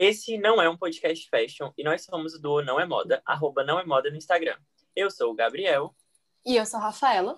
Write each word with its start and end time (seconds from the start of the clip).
Esse 0.00 0.38
não 0.38 0.62
é 0.62 0.70
um 0.70 0.76
podcast 0.76 1.28
fashion 1.28 1.72
e 1.76 1.82
nós 1.82 2.04
somos 2.04 2.32
o 2.32 2.40
duo 2.40 2.62
Não 2.62 2.78
é 2.78 2.86
Moda, 2.86 3.20
arroba 3.26 3.64
Não 3.64 3.80
é 3.80 3.84
Moda 3.84 4.08
no 4.08 4.16
Instagram. 4.16 4.56
Eu 4.94 5.10
sou 5.10 5.32
o 5.32 5.34
Gabriel. 5.34 5.92
E 6.46 6.54
eu 6.54 6.64
sou 6.64 6.78
a 6.78 6.84
Rafaela. 6.84 7.36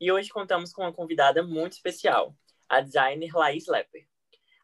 E 0.00 0.12
hoje 0.12 0.30
contamos 0.30 0.72
com 0.72 0.82
uma 0.82 0.92
convidada 0.92 1.42
muito 1.42 1.72
especial, 1.72 2.36
a 2.68 2.80
designer 2.80 3.34
Laís 3.34 3.66
Lepper. 3.66 4.06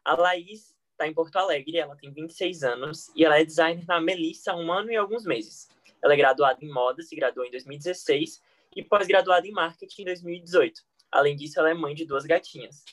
A 0.05 0.15
Laís 0.15 0.73
está 0.93 1.05
em 1.05 1.13
Porto 1.13 1.35
Alegre, 1.35 1.77
ela 1.77 1.93
tem 1.97 2.09
26 2.09 2.63
anos 2.63 3.11
e 3.13 3.25
ela 3.25 3.37
é 3.37 3.43
designer 3.43 3.85
na 3.85 3.99
Melissa 3.99 4.53
há 4.53 4.55
um 4.55 4.71
ano 4.71 4.89
e 4.89 4.95
alguns 4.95 5.25
meses. 5.25 5.67
Ela 6.01 6.13
é 6.13 6.17
graduada 6.17 6.63
em 6.63 6.71
moda, 6.71 7.03
se 7.03 7.17
graduou 7.17 7.45
em 7.45 7.51
2016 7.51 8.41
e 8.77 8.81
pós-graduada 8.81 9.45
em 9.45 9.51
marketing 9.51 10.03
em 10.03 10.05
2018. 10.05 10.81
Além 11.11 11.35
disso, 11.35 11.59
ela 11.59 11.69
é 11.69 11.73
mãe 11.73 11.93
de 11.93 12.05
duas 12.05 12.25
gatinhas. 12.25 12.85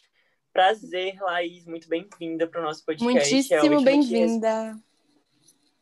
Prazer, 0.56 1.20
Laís, 1.20 1.66
muito 1.66 1.86
bem-vinda 1.86 2.46
para 2.46 2.62
o 2.62 2.64
nosso 2.64 2.82
podcast. 2.82 3.52
É 3.52 3.60
Muitíssimo 3.60 3.74
é 3.78 3.84
bem-vinda. 3.84 4.80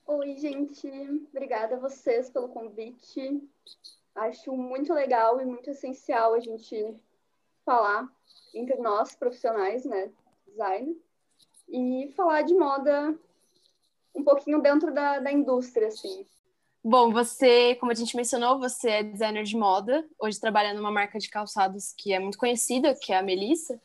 Oi, 0.05 0.35
gente. 0.35 0.91
Obrigada 1.33 1.77
a 1.77 1.79
vocês 1.79 2.29
pelo 2.29 2.49
convite. 2.49 3.41
Acho 4.17 4.53
muito 4.57 4.93
legal 4.93 5.41
e 5.41 5.45
muito 5.45 5.71
essencial 5.71 6.35
a 6.35 6.41
gente 6.41 6.93
falar 7.65 8.09
entre 8.53 8.75
nós, 8.79 9.15
profissionais, 9.15 9.85
né, 9.85 10.11
design, 10.45 10.97
e 11.69 12.13
falar 12.17 12.43
de 12.43 12.55
moda 12.55 13.17
um 14.13 14.25
pouquinho 14.25 14.61
dentro 14.61 14.93
da, 14.93 15.21
da 15.21 15.31
indústria, 15.31 15.87
assim. 15.87 16.27
Bom, 16.83 17.13
você, 17.13 17.77
como 17.77 17.93
a 17.93 17.95
gente 17.95 18.17
mencionou, 18.17 18.59
você 18.59 18.91
é 18.91 19.03
designer 19.05 19.45
de 19.45 19.57
moda, 19.57 20.05
hoje 20.19 20.41
trabalha 20.41 20.75
numa 20.75 20.91
marca 20.91 21.21
de 21.21 21.31
calçados 21.31 21.95
que 21.97 22.13
é 22.13 22.19
muito 22.19 22.37
conhecida, 22.37 22.93
que 23.01 23.13
é 23.13 23.19
a 23.19 23.23
Melissa. 23.23 23.81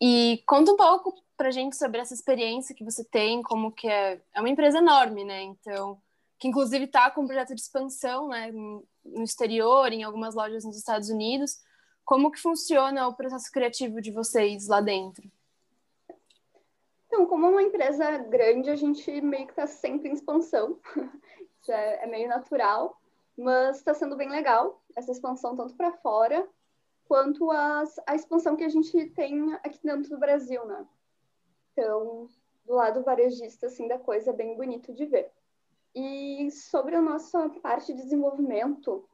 E 0.00 0.42
conta 0.46 0.72
um 0.72 0.76
pouco 0.76 1.14
pra 1.36 1.50
gente 1.50 1.76
sobre 1.76 2.00
essa 2.00 2.14
experiência 2.14 2.74
que 2.74 2.84
você 2.84 3.04
tem, 3.04 3.42
como 3.42 3.70
que 3.70 3.88
é, 3.88 4.20
é 4.34 4.40
uma 4.40 4.48
empresa 4.48 4.78
enorme, 4.78 5.24
né? 5.24 5.42
Então, 5.42 6.00
que 6.38 6.48
inclusive 6.48 6.84
está 6.84 7.10
com 7.10 7.22
um 7.22 7.26
projeto 7.26 7.54
de 7.54 7.60
expansão, 7.60 8.28
né, 8.28 8.50
no 8.50 8.84
exterior, 9.22 9.92
em 9.92 10.02
algumas 10.02 10.34
lojas 10.34 10.64
nos 10.64 10.76
Estados 10.76 11.10
Unidos. 11.10 11.58
Como 12.04 12.30
que 12.30 12.40
funciona 12.40 13.06
o 13.06 13.14
processo 13.14 13.50
criativo 13.52 14.00
de 14.00 14.10
vocês 14.10 14.68
lá 14.68 14.80
dentro? 14.80 15.30
Então, 17.06 17.26
como 17.26 17.48
uma 17.48 17.62
empresa 17.62 18.18
grande, 18.18 18.70
a 18.70 18.76
gente 18.76 19.20
meio 19.20 19.44
que 19.46 19.52
está 19.52 19.66
sempre 19.66 20.08
em 20.08 20.12
expansão. 20.12 20.78
Isso 21.60 21.72
é, 21.72 22.04
é 22.04 22.06
meio 22.06 22.28
natural, 22.28 22.98
mas 23.36 23.76
está 23.76 23.92
sendo 23.92 24.16
bem 24.16 24.30
legal 24.30 24.82
essa 24.96 25.12
expansão 25.12 25.54
tanto 25.54 25.74
para 25.74 25.92
fora 25.98 26.48
quanto 27.10 27.50
as, 27.50 27.98
a 28.06 28.14
expansão 28.14 28.54
que 28.54 28.62
a 28.62 28.68
gente 28.68 29.10
tem 29.10 29.52
aqui 29.64 29.80
dentro 29.82 30.10
do 30.10 30.16
Brasil, 30.16 30.64
né? 30.64 30.86
Então, 31.72 32.28
do 32.64 32.72
lado 32.72 33.02
varejista, 33.02 33.66
assim, 33.66 33.88
da 33.88 33.98
coisa 33.98 34.30
é 34.30 34.32
bem 34.32 34.56
bonito 34.56 34.94
de 34.94 35.06
ver. 35.06 35.28
E 35.92 36.48
sobre 36.52 36.94
a 36.94 37.02
nossa 37.02 37.48
parte 37.64 37.92
de 37.92 38.00
desenvolvimento, 38.00 39.04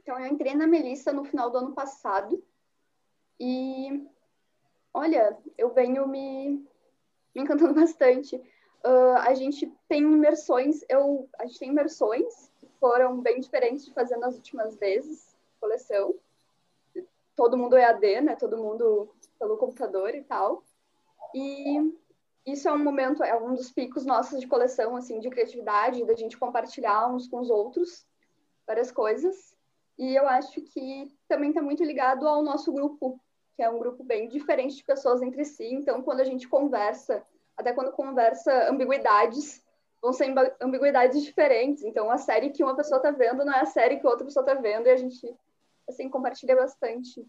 então 0.00 0.18
eu 0.18 0.26
entrei 0.26 0.54
na 0.54 0.66
Melissa 0.66 1.12
no 1.12 1.22
final 1.22 1.50
do 1.50 1.58
ano 1.58 1.74
passado 1.74 2.42
e, 3.38 4.08
olha, 4.94 5.36
eu 5.58 5.68
venho 5.68 6.08
me, 6.08 6.66
me 7.34 7.42
encantando 7.42 7.74
bastante. 7.78 8.36
Uh, 8.36 9.18
a 9.18 9.34
gente 9.34 9.70
tem 9.86 10.00
imersões, 10.00 10.80
eu, 10.88 11.28
a 11.38 11.44
gente 11.44 11.58
tem 11.58 11.68
imersões 11.68 12.50
que 12.56 12.66
foram 12.80 13.20
bem 13.20 13.38
diferentes 13.38 13.84
de 13.84 13.92
fazer 13.92 14.16
nas 14.16 14.34
últimas 14.34 14.76
vezes, 14.76 15.36
coleção 15.60 16.14
todo 17.36 17.56
mundo 17.56 17.76
EAD, 17.76 18.20
né? 18.20 18.36
Todo 18.36 18.56
mundo 18.56 19.14
pelo 19.38 19.56
computador 19.56 20.14
e 20.14 20.22
tal. 20.22 20.62
E 21.34 21.92
isso 22.46 22.68
é 22.68 22.72
um 22.72 22.78
momento, 22.78 23.22
é 23.24 23.34
um 23.36 23.54
dos 23.54 23.72
picos 23.72 24.04
nossos 24.04 24.40
de 24.40 24.46
coleção, 24.46 24.96
assim, 24.96 25.18
de 25.20 25.30
criatividade, 25.30 26.04
da 26.04 26.14
gente 26.14 26.38
compartilhar 26.38 27.08
uns 27.08 27.26
com 27.26 27.40
os 27.40 27.50
outros 27.50 28.06
várias 28.66 28.90
coisas. 28.90 29.54
E 29.98 30.14
eu 30.14 30.28
acho 30.28 30.60
que 30.60 31.08
também 31.28 31.50
está 31.50 31.62
muito 31.62 31.84
ligado 31.84 32.26
ao 32.26 32.42
nosso 32.42 32.72
grupo, 32.72 33.20
que 33.56 33.62
é 33.62 33.70
um 33.70 33.78
grupo 33.78 34.02
bem 34.02 34.28
diferente 34.28 34.76
de 34.76 34.84
pessoas 34.84 35.22
entre 35.22 35.44
si. 35.44 35.66
Então, 35.66 36.02
quando 36.02 36.20
a 36.20 36.24
gente 36.24 36.48
conversa, 36.48 37.24
até 37.56 37.72
quando 37.72 37.92
conversa 37.92 38.70
ambiguidades, 38.70 39.62
vão 40.02 40.12
ser 40.12 40.34
ambiguidades 40.60 41.22
diferentes. 41.22 41.82
Então, 41.84 42.10
a 42.10 42.18
série 42.18 42.50
que 42.50 42.62
uma 42.62 42.76
pessoa 42.76 42.98
está 42.98 43.10
vendo 43.10 43.44
não 43.44 43.52
é 43.52 43.60
a 43.60 43.66
série 43.66 43.98
que 43.98 44.06
outra 44.06 44.24
pessoa 44.24 44.44
está 44.44 44.60
vendo, 44.60 44.86
e 44.86 44.90
a 44.90 44.96
gente 44.96 45.34
assim, 45.88 46.08
compartilha 46.08 46.56
bastante 46.56 47.26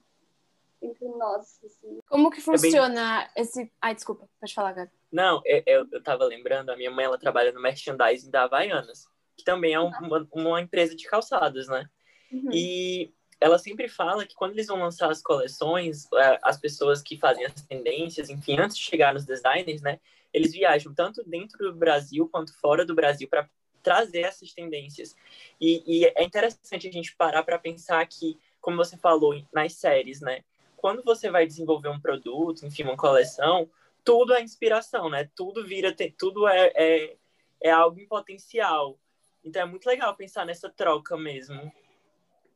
entre 0.82 1.08
nós. 1.10 1.60
Assim. 1.64 2.00
Como 2.08 2.30
que 2.30 2.42
funciona 2.42 3.24
é 3.24 3.34
bem... 3.36 3.44
esse... 3.44 3.72
Ai, 3.82 3.96
desculpa, 3.96 4.30
pode 4.40 4.54
falar, 4.54 4.74
Gabi. 4.74 4.92
Não, 5.12 5.42
eu, 5.46 5.64
eu, 5.66 5.88
eu 5.92 6.04
tava 6.04 6.26
lembrando, 6.26 6.70
a 6.70 6.76
minha 6.76 6.92
mãe, 6.92 7.06
ela 7.06 7.18
trabalha 7.18 7.52
no 7.52 7.62
merchandising 7.62 8.30
da 8.30 8.44
Havaianas, 8.44 9.08
que 9.38 9.44
também 9.44 9.74
é 9.74 9.80
um, 9.80 9.90
uma, 9.90 10.28
uma, 10.32 10.62
empresa 10.62 10.96
de 10.96 11.06
calçados, 11.06 11.68
né? 11.68 11.90
Uhum. 12.32 12.50
E 12.52 13.14
ela 13.40 13.58
sempre 13.58 13.88
fala 13.88 14.26
que 14.26 14.36
quando 14.36 14.52
eles 14.54 14.68
vão 14.68 14.80
lançar 14.80 15.10
as 15.10 15.22
coleções, 15.22 16.12
é, 16.14 16.40
as 16.44 16.60
pessoas 16.60 17.02
que 17.02 17.18
fazem 17.18 17.46
as 17.46 17.62
tendências, 17.62 18.30
enfim, 18.30 18.60
antes 18.60 18.78
de 18.78 18.84
chegar 18.84 19.14
nos 19.14 19.26
designers, 19.26 19.82
né? 19.82 20.00
Eles 20.34 20.52
viajam 20.52 20.94
tanto 20.94 21.24
dentro 21.24 21.72
do 21.72 21.78
Brasil 21.78 22.28
quanto 22.28 22.54
fora 22.60 22.86
do 22.86 22.94
Brasil 22.94 23.28
para 23.28 23.50
trazer 23.82 24.22
essas 24.22 24.52
tendências. 24.52 25.16
E, 25.62 25.84
e, 25.86 26.06
é 26.06 26.24
interessante 26.24 26.88
a 26.88 26.92
gente 26.92 27.16
parar 27.16 27.44
para 27.44 27.60
pensar 27.60 28.06
que 28.08 28.38
como 28.66 28.78
você 28.78 28.98
falou, 28.98 29.40
nas 29.54 29.74
séries, 29.74 30.22
né? 30.22 30.44
Quando 30.76 31.04
você 31.04 31.30
vai 31.30 31.46
desenvolver 31.46 31.90
um 31.90 32.00
produto, 32.00 32.66
enfim, 32.66 32.82
uma 32.82 32.98
coleção, 32.98 33.70
tudo 34.04 34.34
é 34.34 34.42
inspiração, 34.42 35.08
né? 35.08 35.30
Tudo 35.36 35.64
vira, 35.64 35.96
tudo 36.18 36.48
é, 36.48 36.72
é, 36.74 37.16
é 37.62 37.70
algo 37.70 38.00
em 38.00 38.08
potencial. 38.08 38.98
Então 39.44 39.62
é 39.62 39.66
muito 39.66 39.86
legal 39.86 40.16
pensar 40.16 40.48
nessa 40.48 40.68
troca 40.68 41.16
mesmo. 41.16 41.72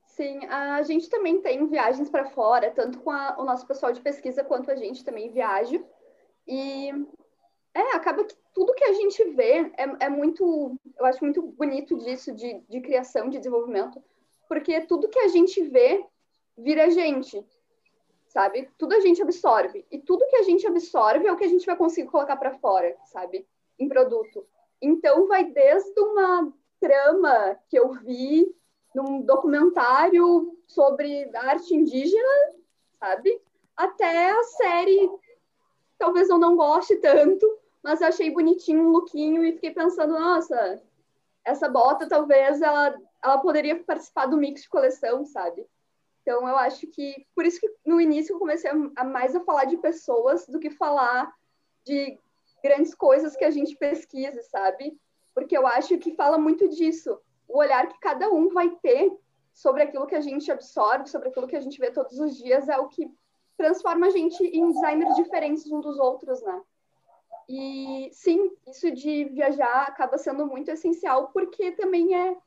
Sim, 0.08 0.44
a 0.48 0.82
gente 0.82 1.08
também 1.10 1.44
tem 1.44 1.68
viagens 1.68 2.10
para 2.10 2.26
fora, 2.32 2.72
tanto 2.72 2.98
com 3.02 3.12
a, 3.12 3.36
o 3.38 3.46
nosso 3.46 3.68
pessoal 3.68 3.92
de 3.92 4.02
pesquisa 4.02 4.44
quanto 4.44 4.72
a 4.72 4.76
gente 4.76 5.06
também 5.06 5.30
viaja. 5.30 5.80
E 6.48 6.90
é, 7.76 7.96
acaba 7.96 8.24
que 8.24 8.36
tudo 8.52 8.74
que 8.74 8.84
a 8.84 8.94
gente 8.94 9.24
vê 9.36 9.72
é, 9.78 10.06
é 10.06 10.10
muito, 10.10 10.76
eu 10.98 11.06
acho 11.06 11.24
muito 11.24 11.44
bonito 11.44 12.00
disso, 12.00 12.34
de, 12.34 12.62
de 12.68 12.82
criação, 12.82 13.30
de 13.30 13.38
desenvolvimento, 13.38 14.04
porque 14.50 14.82
tudo 14.82 15.08
que 15.08 15.20
a 15.20 15.28
gente 15.28 15.62
vê 15.62 16.04
vira 16.58 16.90
gente, 16.90 17.46
sabe? 18.28 18.68
Tudo 18.80 18.96
a 18.96 19.00
gente 19.00 19.22
absorve. 19.22 19.86
E 19.92 20.00
tudo 20.00 20.28
que 20.28 20.38
a 20.38 20.44
gente 20.44 20.66
absorve 20.66 21.28
é 21.28 21.32
o 21.32 21.38
que 21.38 21.46
a 21.46 21.48
gente 21.48 21.66
vai 21.68 21.78
conseguir 21.78 22.10
colocar 22.10 22.36
para 22.36 22.58
fora, 22.58 22.98
sabe? 23.06 23.48
Em 23.78 23.88
produto. 23.88 24.46
Então, 24.82 25.28
vai 25.28 25.46
desde 25.46 25.98
uma 26.00 26.52
trama 26.82 27.58
que 27.70 27.78
eu 27.78 27.94
vi 27.94 28.54
num 28.96 29.22
documentário 29.22 30.58
sobre 30.66 31.30
arte 31.36 31.76
indígena, 31.76 32.56
sabe? 33.00 33.40
Até 33.78 34.32
a 34.32 34.44
série, 34.44 35.10
talvez 35.98 36.28
eu 36.28 36.40
não 36.40 36.56
goste 36.56 36.96
tanto, 36.96 37.46
mas 37.84 38.02
achei 38.02 38.32
bonitinho 38.32 38.82
um 38.82 38.90
lookinho 38.90 39.44
e 39.46 39.54
fiquei 39.54 39.72
pensando, 39.72 40.20
nossa, 40.20 40.82
essa 41.46 41.70
bota 41.70 42.10
talvez 42.10 42.62
ela 42.62 42.98
ela 43.24 43.38
poderia 43.40 43.84
participar 43.84 44.26
do 44.26 44.38
mix 44.38 44.64
de 44.64 44.70
coleção, 44.70 45.26
sabe? 45.26 45.66
Então, 46.22 46.48
eu 46.48 46.58
acho 46.58 46.86
que, 46.88 47.26
por 47.34 47.46
isso 47.46 47.60
que 47.60 47.70
no 47.86 48.00
início 48.00 48.34
eu 48.34 48.40
comecei 48.40 48.70
a, 48.96 49.04
mais 49.04 49.36
a 49.36 49.40
falar 49.40 49.66
de 49.66 49.78
pessoas 49.78 50.48
do 50.48 50.60
que 50.60 50.70
falar 50.70 51.34
de 51.86 52.20
grandes 52.64 52.94
coisas 52.94 53.36
que 53.36 53.46
a 53.46 53.50
gente 53.50 53.76
pesquisa, 53.76 54.42
sabe? 54.44 54.98
Porque 55.34 55.58
eu 55.58 55.66
acho 55.66 55.98
que 55.98 56.16
fala 56.16 56.38
muito 56.38 56.68
disso, 56.70 57.20
o 57.48 57.58
olhar 57.58 57.88
que 57.88 58.00
cada 58.00 58.30
um 58.30 58.50
vai 58.50 58.70
ter 58.82 59.12
sobre 59.54 59.84
aquilo 59.84 60.06
que 60.06 60.16
a 60.16 60.22
gente 60.22 60.52
absorve, 60.52 61.10
sobre 61.10 61.30
aquilo 61.30 61.48
que 61.48 61.56
a 61.56 61.62
gente 61.62 61.80
vê 61.80 61.92
todos 61.92 62.20
os 62.20 62.38
dias, 62.38 62.70
é 62.70 62.78
o 62.78 62.88
que 62.88 63.12
transforma 63.58 64.08
a 64.08 64.10
gente 64.10 64.42
em 64.44 64.72
designers 64.72 65.16
diferentes 65.16 65.70
uns 65.72 65.82
dos 65.82 66.00
outros, 66.00 66.42
né? 66.44 66.62
E 67.50 68.10
sim, 68.14 68.52
isso 68.68 68.92
de 68.92 69.26
viajar 69.26 69.84
acaba 69.84 70.18
sendo 70.18 70.46
muito 70.46 70.70
essencial, 70.70 71.30
porque 71.34 71.72
também 71.72 72.16
é 72.16 72.38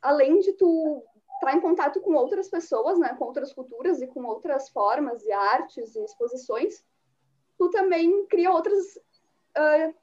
além 0.00 0.38
de 0.40 0.52
tu 0.54 1.02
estar 1.34 1.56
em 1.56 1.60
contato 1.60 2.00
com 2.00 2.14
outras 2.14 2.48
pessoas, 2.48 2.98
né, 2.98 3.14
com 3.14 3.24
outras 3.24 3.52
culturas 3.52 4.00
e 4.02 4.06
com 4.06 4.24
outras 4.24 4.68
formas 4.68 5.24
e 5.24 5.32
artes 5.32 5.94
e 5.94 6.04
exposições, 6.04 6.84
tu 7.58 7.70
também 7.70 8.26
cria 8.26 8.50
outras 8.50 8.96
uh, 8.96 9.94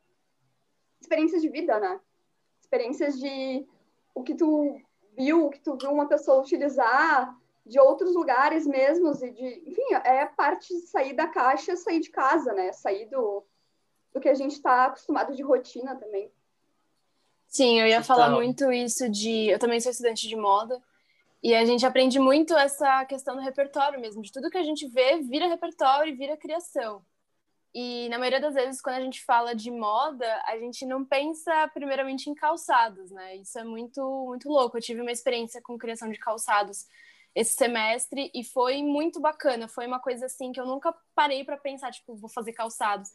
experiências 1.00 1.42
de 1.42 1.50
vida, 1.50 1.80
né? 1.80 2.00
Experiências 2.62 3.20
de 3.20 3.68
o 4.14 4.24
que 4.24 4.36
tu 4.36 4.80
viu, 5.16 5.46
o 5.46 5.50
que 5.50 5.60
tu 5.60 5.78
viu 5.78 5.92
uma 5.92 6.08
pessoa 6.08 6.42
utilizar, 6.42 7.36
de 7.68 7.80
outros 7.80 8.16
lugares 8.16 8.66
mesmos 8.66 9.22
e 9.22 9.30
de, 9.30 9.70
enfim, 9.70 9.94
é 10.04 10.26
parte 10.26 10.74
de 10.74 10.88
sair 10.88 11.14
da 11.14 11.28
caixa, 11.28 11.76
sair 11.76 12.00
de 12.00 12.10
casa, 12.10 12.54
né? 12.54 12.72
Sair 12.72 13.08
do, 13.10 13.44
do 14.14 14.20
que 14.20 14.30
a 14.30 14.34
gente 14.34 14.54
está 14.54 14.86
acostumado 14.86 15.36
de 15.36 15.44
rotina 15.44 15.96
também. 15.96 16.32
Sim, 17.48 17.80
eu 17.80 17.88
ia 17.88 18.04
falar 18.04 18.30
muito 18.30 18.72
isso 18.72 19.10
de. 19.10 19.48
Eu 19.48 19.60
também 19.60 19.80
sou 19.80 19.92
estudante 19.92 20.28
de 20.28 20.36
moda. 20.36 20.82
E 21.42 21.54
a 21.54 21.64
gente 21.66 21.86
aprende 21.86 22.20
muito 22.20 22.56
essa 22.56 23.06
questão 23.06 23.36
do 23.36 23.42
repertório 23.42 24.00
mesmo, 24.00 24.22
de 24.22 24.32
tudo 24.32 24.50
que 24.50 24.58
a 24.58 24.64
gente 24.64 24.88
vê 24.88 25.18
vira 25.22 25.48
repertório 25.48 26.12
e 26.12 26.16
vira 26.16 26.36
criação. 26.36 27.06
E 27.74 28.10
na 28.10 28.18
maioria 28.18 28.42
das 28.42 28.56
vezes, 28.56 28.82
quando 28.82 28.96
a 28.96 29.02
gente 29.02 29.24
fala 29.24 29.54
de 29.54 29.70
moda, 29.70 30.26
a 30.48 30.58
gente 30.58 30.86
não 30.86 31.06
pensa 31.06 31.68
primeiramente 31.74 32.28
em 32.30 32.34
calçados, 32.34 33.12
né? 33.12 33.36
Isso 33.36 33.60
é 33.60 33.64
muito, 33.64 34.02
muito 34.26 34.50
louco. 34.50 34.78
Eu 34.78 34.82
tive 34.82 35.02
uma 35.02 35.12
experiência 35.12 35.62
com 35.62 35.78
criação 35.78 36.10
de 36.10 36.18
calçados 36.18 36.88
esse 37.36 37.54
semestre 37.54 38.32
e 38.34 38.44
foi 38.44 38.82
muito 38.82 39.20
bacana. 39.20 39.68
Foi 39.68 39.86
uma 39.86 40.00
coisa 40.00 40.26
assim 40.26 40.52
que 40.52 40.60
eu 40.60 40.66
nunca 40.66 40.94
parei 41.14 41.44
para 41.44 41.56
pensar, 41.56 41.92
tipo, 41.92 42.16
vou 42.16 42.30
fazer 42.30 42.52
calçados. 42.54 43.10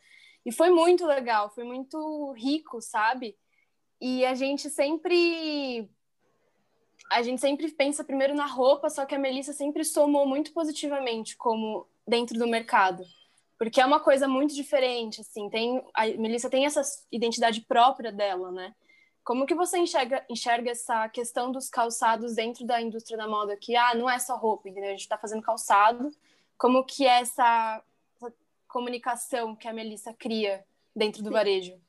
E 0.46 0.52
foi 0.52 0.70
muito 0.70 1.04
legal, 1.04 1.50
foi 1.50 1.64
muito 1.64 2.32
rico, 2.32 2.80
sabe? 2.80 3.36
E 4.02 4.26
a 4.26 4.34
gente 4.34 4.68
sempre 4.68 5.88
a 7.10 7.22
gente 7.22 7.40
sempre 7.40 7.70
pensa 7.70 8.04
primeiro 8.04 8.34
na 8.34 8.46
roupa, 8.46 8.90
só 8.90 9.06
que 9.06 9.14
a 9.14 9.18
Melissa 9.18 9.52
sempre 9.52 9.84
somou 9.84 10.26
muito 10.26 10.52
positivamente 10.52 11.36
como 11.36 11.86
dentro 12.06 12.38
do 12.38 12.46
mercado 12.46 13.04
porque 13.62 13.80
é 13.80 13.86
uma 13.86 14.00
coisa 14.00 14.26
muito 14.26 14.52
diferente, 14.56 15.20
assim, 15.20 15.48
tem, 15.48 15.80
a 15.94 16.04
Melissa 16.08 16.50
tem 16.50 16.66
essa 16.66 16.82
identidade 17.12 17.60
própria 17.60 18.10
dela, 18.10 18.50
né? 18.50 18.74
Como 19.22 19.46
que 19.46 19.54
você 19.54 19.78
enxerga, 19.78 20.26
enxerga 20.28 20.72
essa 20.72 21.08
questão 21.08 21.52
dos 21.52 21.68
calçados 21.68 22.34
dentro 22.34 22.66
da 22.66 22.82
indústria 22.82 23.16
da 23.16 23.28
moda? 23.28 23.56
Que, 23.56 23.76
ah, 23.76 23.94
não 23.94 24.10
é 24.10 24.18
só 24.18 24.36
roupa, 24.36 24.68
entendeu? 24.68 24.88
A 24.88 24.94
gente 24.94 25.02
está 25.02 25.16
fazendo 25.16 25.42
calçado. 25.42 26.10
Como 26.58 26.82
que 26.82 27.06
é 27.06 27.20
essa, 27.20 27.80
essa, 28.16 28.34
comunicação 28.66 29.54
que 29.54 29.68
a 29.68 29.72
Melissa 29.72 30.12
cria 30.12 30.64
dentro 30.92 31.22
do 31.22 31.28
Sim. 31.28 31.32
varejo? 31.32 31.80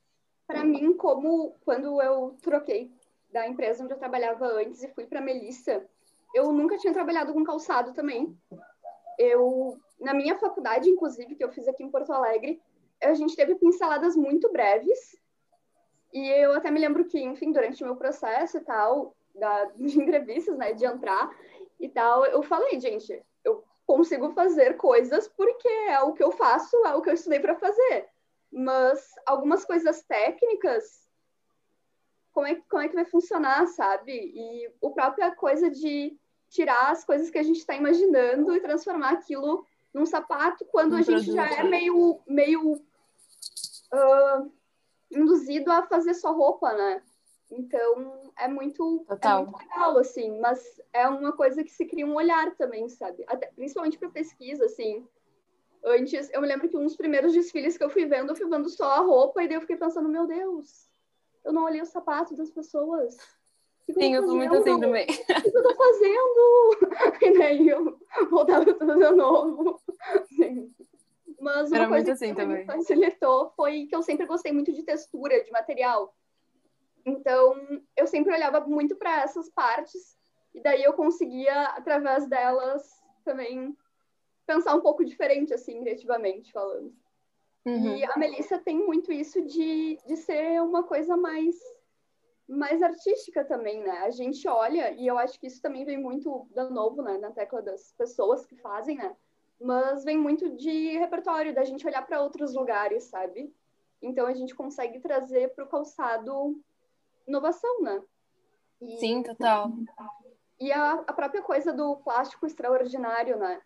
Para 0.53 0.65
mim, 0.65 0.93
como 0.93 1.55
quando 1.65 2.01
eu 2.01 2.35
troquei 2.41 2.91
da 3.31 3.47
empresa 3.47 3.83
onde 3.83 3.93
eu 3.93 3.97
trabalhava 3.97 4.45
antes 4.45 4.83
e 4.83 4.87
fui 4.89 5.05
para 5.05 5.21
Melissa, 5.21 5.85
eu 6.33 6.51
nunca 6.51 6.77
tinha 6.77 6.93
trabalhado 6.93 7.33
com 7.33 7.43
calçado 7.43 7.93
também. 7.93 8.37
Eu 9.17 9.77
na 9.99 10.13
minha 10.13 10.35
faculdade, 10.35 10.89
inclusive, 10.89 11.35
que 11.35 11.43
eu 11.43 11.51
fiz 11.51 11.67
aqui 11.67 11.81
em 11.81 11.89
Porto 11.89 12.11
Alegre, 12.11 12.61
a 13.01 13.13
gente 13.13 13.35
teve 13.35 13.55
pinceladas 13.55 14.15
muito 14.15 14.51
breves. 14.51 15.17
E 16.13 16.29
eu 16.29 16.53
até 16.53 16.69
me 16.69 16.79
lembro 16.79 17.05
que, 17.05 17.19
enfim, 17.19 17.51
durante 17.51 17.81
o 17.81 17.87
meu 17.87 17.95
processo 17.95 18.57
e 18.57 18.61
tal, 18.61 19.15
da, 19.33 19.65
de 19.75 19.99
entrevistas, 19.99 20.57
né, 20.57 20.73
de 20.73 20.85
entrar 20.85 21.33
e 21.79 21.89
tal, 21.89 22.25
eu 22.25 22.43
falei, 22.43 22.79
gente, 22.79 23.23
eu 23.43 23.63
consigo 23.85 24.29
fazer 24.31 24.77
coisas 24.77 25.27
porque 25.27 25.67
é 25.67 25.99
o 26.01 26.13
que 26.13 26.23
eu 26.23 26.31
faço, 26.31 26.75
é 26.85 26.95
o 26.95 27.01
que 27.01 27.09
eu 27.09 27.13
estudei 27.13 27.39
para 27.39 27.55
fazer. 27.55 28.07
Mas 28.53 29.13
algumas 29.25 29.65
coisas 29.65 30.03
técnicas, 30.03 31.07
como 32.31 32.45
é, 32.45 32.55
como 32.69 32.83
é 32.83 32.87
que 32.87 32.95
vai 32.95 33.05
funcionar, 33.05 33.65
sabe? 33.67 34.11
E 34.13 34.71
a 34.85 34.89
própria 34.91 35.35
coisa 35.35 35.69
de 35.71 36.15
tirar 36.49 36.91
as 36.91 37.03
coisas 37.03 37.31
que 37.31 37.37
a 37.39 37.43
gente 37.43 37.57
está 37.57 37.75
imaginando 37.75 38.55
e 38.55 38.61
transformar 38.61 39.13
aquilo 39.13 39.65
num 39.91 40.05
sapato 40.05 40.63
quando 40.65 40.93
um 40.93 40.97
a 40.97 41.01
gente 41.01 41.25
produto. 41.25 41.35
já 41.35 41.51
é 41.51 41.63
meio, 41.63 42.19
meio 42.27 42.73
uh, 42.73 44.51
induzido 45.11 45.71
a 45.71 45.83
fazer 45.83 46.13
só 46.13 46.31
roupa, 46.31 46.73
né? 46.73 47.01
Então 47.51 48.31
é 48.37 48.47
muito, 48.47 49.05
é 49.19 49.43
muito 49.43 49.57
legal, 49.57 49.97
assim, 49.97 50.39
mas 50.39 50.81
é 50.91 51.07
uma 51.07 51.31
coisa 51.33 51.63
que 51.63 51.71
se 51.71 51.85
cria 51.85 52.05
um 52.05 52.15
olhar 52.15 52.55
também, 52.55 52.89
sabe? 52.89 53.23
Até, 53.27 53.47
principalmente 53.47 53.97
para 53.97 54.09
pesquisa, 54.09 54.65
assim. 54.65 55.07
Antes, 55.85 56.29
eu 56.31 56.41
me 56.41 56.47
lembro 56.47 56.69
que 56.69 56.77
um 56.77 56.83
dos 56.83 56.95
primeiros 56.95 57.33
desfiles 57.33 57.77
que 57.77 57.83
eu 57.83 57.89
fui 57.89 58.05
vendo, 58.05 58.31
eu 58.31 58.35
fui 58.35 58.47
vendo 58.47 58.69
só 58.69 58.85
a 58.91 58.99
roupa, 58.99 59.43
e 59.43 59.47
daí 59.47 59.57
eu 59.57 59.61
fiquei 59.61 59.75
pensando, 59.75 60.07
meu 60.07 60.25
Deus, 60.25 60.89
eu 61.43 61.51
não 61.51 61.65
olhei 61.65 61.81
o 61.81 61.85
sapato 61.85 62.35
das 62.35 62.49
pessoas. 62.49 63.17
Sim, 63.91 64.15
eu 64.15 64.23
sou 64.23 64.35
muito 64.35 64.55
assim 64.55 64.79
também. 64.79 65.05
O 65.05 65.51
que 65.51 65.57
eu 65.57 65.63
tô 65.63 65.75
fazendo? 65.75 66.93
E 67.21 67.37
daí 67.37 67.67
eu 67.67 67.99
voltava 68.29 68.65
tudo 68.65 68.95
de 68.95 69.11
novo. 69.11 69.81
Sim. 70.27 70.73
Mas 71.39 71.69
uma 71.69 71.77
Era 71.77 71.87
coisa 71.89 72.13
assim 72.13 72.29
que 72.29 72.35
também. 72.35 72.65
facilitou 72.65 73.51
foi 73.55 73.85
que 73.87 73.95
eu 73.95 74.01
sempre 74.01 74.25
gostei 74.25 74.53
muito 74.53 74.71
de 74.71 74.83
textura, 74.83 75.43
de 75.43 75.51
material. 75.51 76.15
Então, 77.05 77.55
eu 77.97 78.07
sempre 78.07 78.33
olhava 78.33 78.61
muito 78.61 78.95
para 78.95 79.21
essas 79.23 79.49
partes 79.49 80.17
e 80.53 80.61
daí 80.61 80.83
eu 80.83 80.93
conseguia, 80.93 81.63
através 81.71 82.25
delas, 82.27 82.89
também 83.25 83.75
pensar 84.45 84.75
um 84.75 84.81
pouco 84.81 85.03
diferente, 85.03 85.53
assim, 85.53 85.79
criativamente 85.81 86.51
falando. 86.51 86.93
Uhum. 87.65 87.95
E 87.95 88.03
a 88.03 88.17
Melissa 88.17 88.59
tem 88.59 88.77
muito 88.77 89.11
isso 89.11 89.41
de, 89.41 89.97
de 90.05 90.17
ser 90.17 90.61
uma 90.61 90.83
coisa 90.83 91.15
mais 91.15 91.55
mais 92.45 92.81
artística 92.83 93.43
também, 93.45 93.81
né? 93.81 93.99
A 93.99 94.09
gente 94.09 94.45
olha, 94.47 94.91
e 94.91 95.07
eu 95.07 95.17
acho 95.17 95.39
que 95.39 95.47
isso 95.47 95.61
também 95.61 95.85
vem 95.85 95.97
muito 95.97 96.45
da 96.53 96.69
novo, 96.69 97.01
né? 97.01 97.17
Na 97.17 97.31
tecla 97.31 97.61
das 97.61 97.93
pessoas 97.93 98.45
que 98.45 98.55
fazem, 98.57 98.97
né? 98.97 99.15
Mas 99.61 100.03
vem 100.03 100.17
muito 100.17 100.49
de 100.49 100.97
repertório, 100.97 101.55
da 101.55 101.63
gente 101.63 101.87
olhar 101.87 102.05
para 102.05 102.21
outros 102.21 102.53
lugares, 102.53 103.05
sabe? 103.05 103.53
Então 104.01 104.27
a 104.27 104.33
gente 104.33 104.53
consegue 104.53 104.99
trazer 104.99 105.53
para 105.55 105.63
o 105.63 105.69
calçado 105.69 106.61
inovação, 107.25 107.81
né? 107.81 108.03
E, 108.81 108.97
Sim, 108.97 109.23
total. 109.23 109.71
E 110.59 110.71
a, 110.71 110.93
a 111.07 111.13
própria 111.13 111.41
coisa 111.41 111.71
do 111.71 111.95
plástico 111.97 112.45
extraordinário, 112.45 113.37
né? 113.37 113.61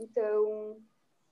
Então 0.00 0.76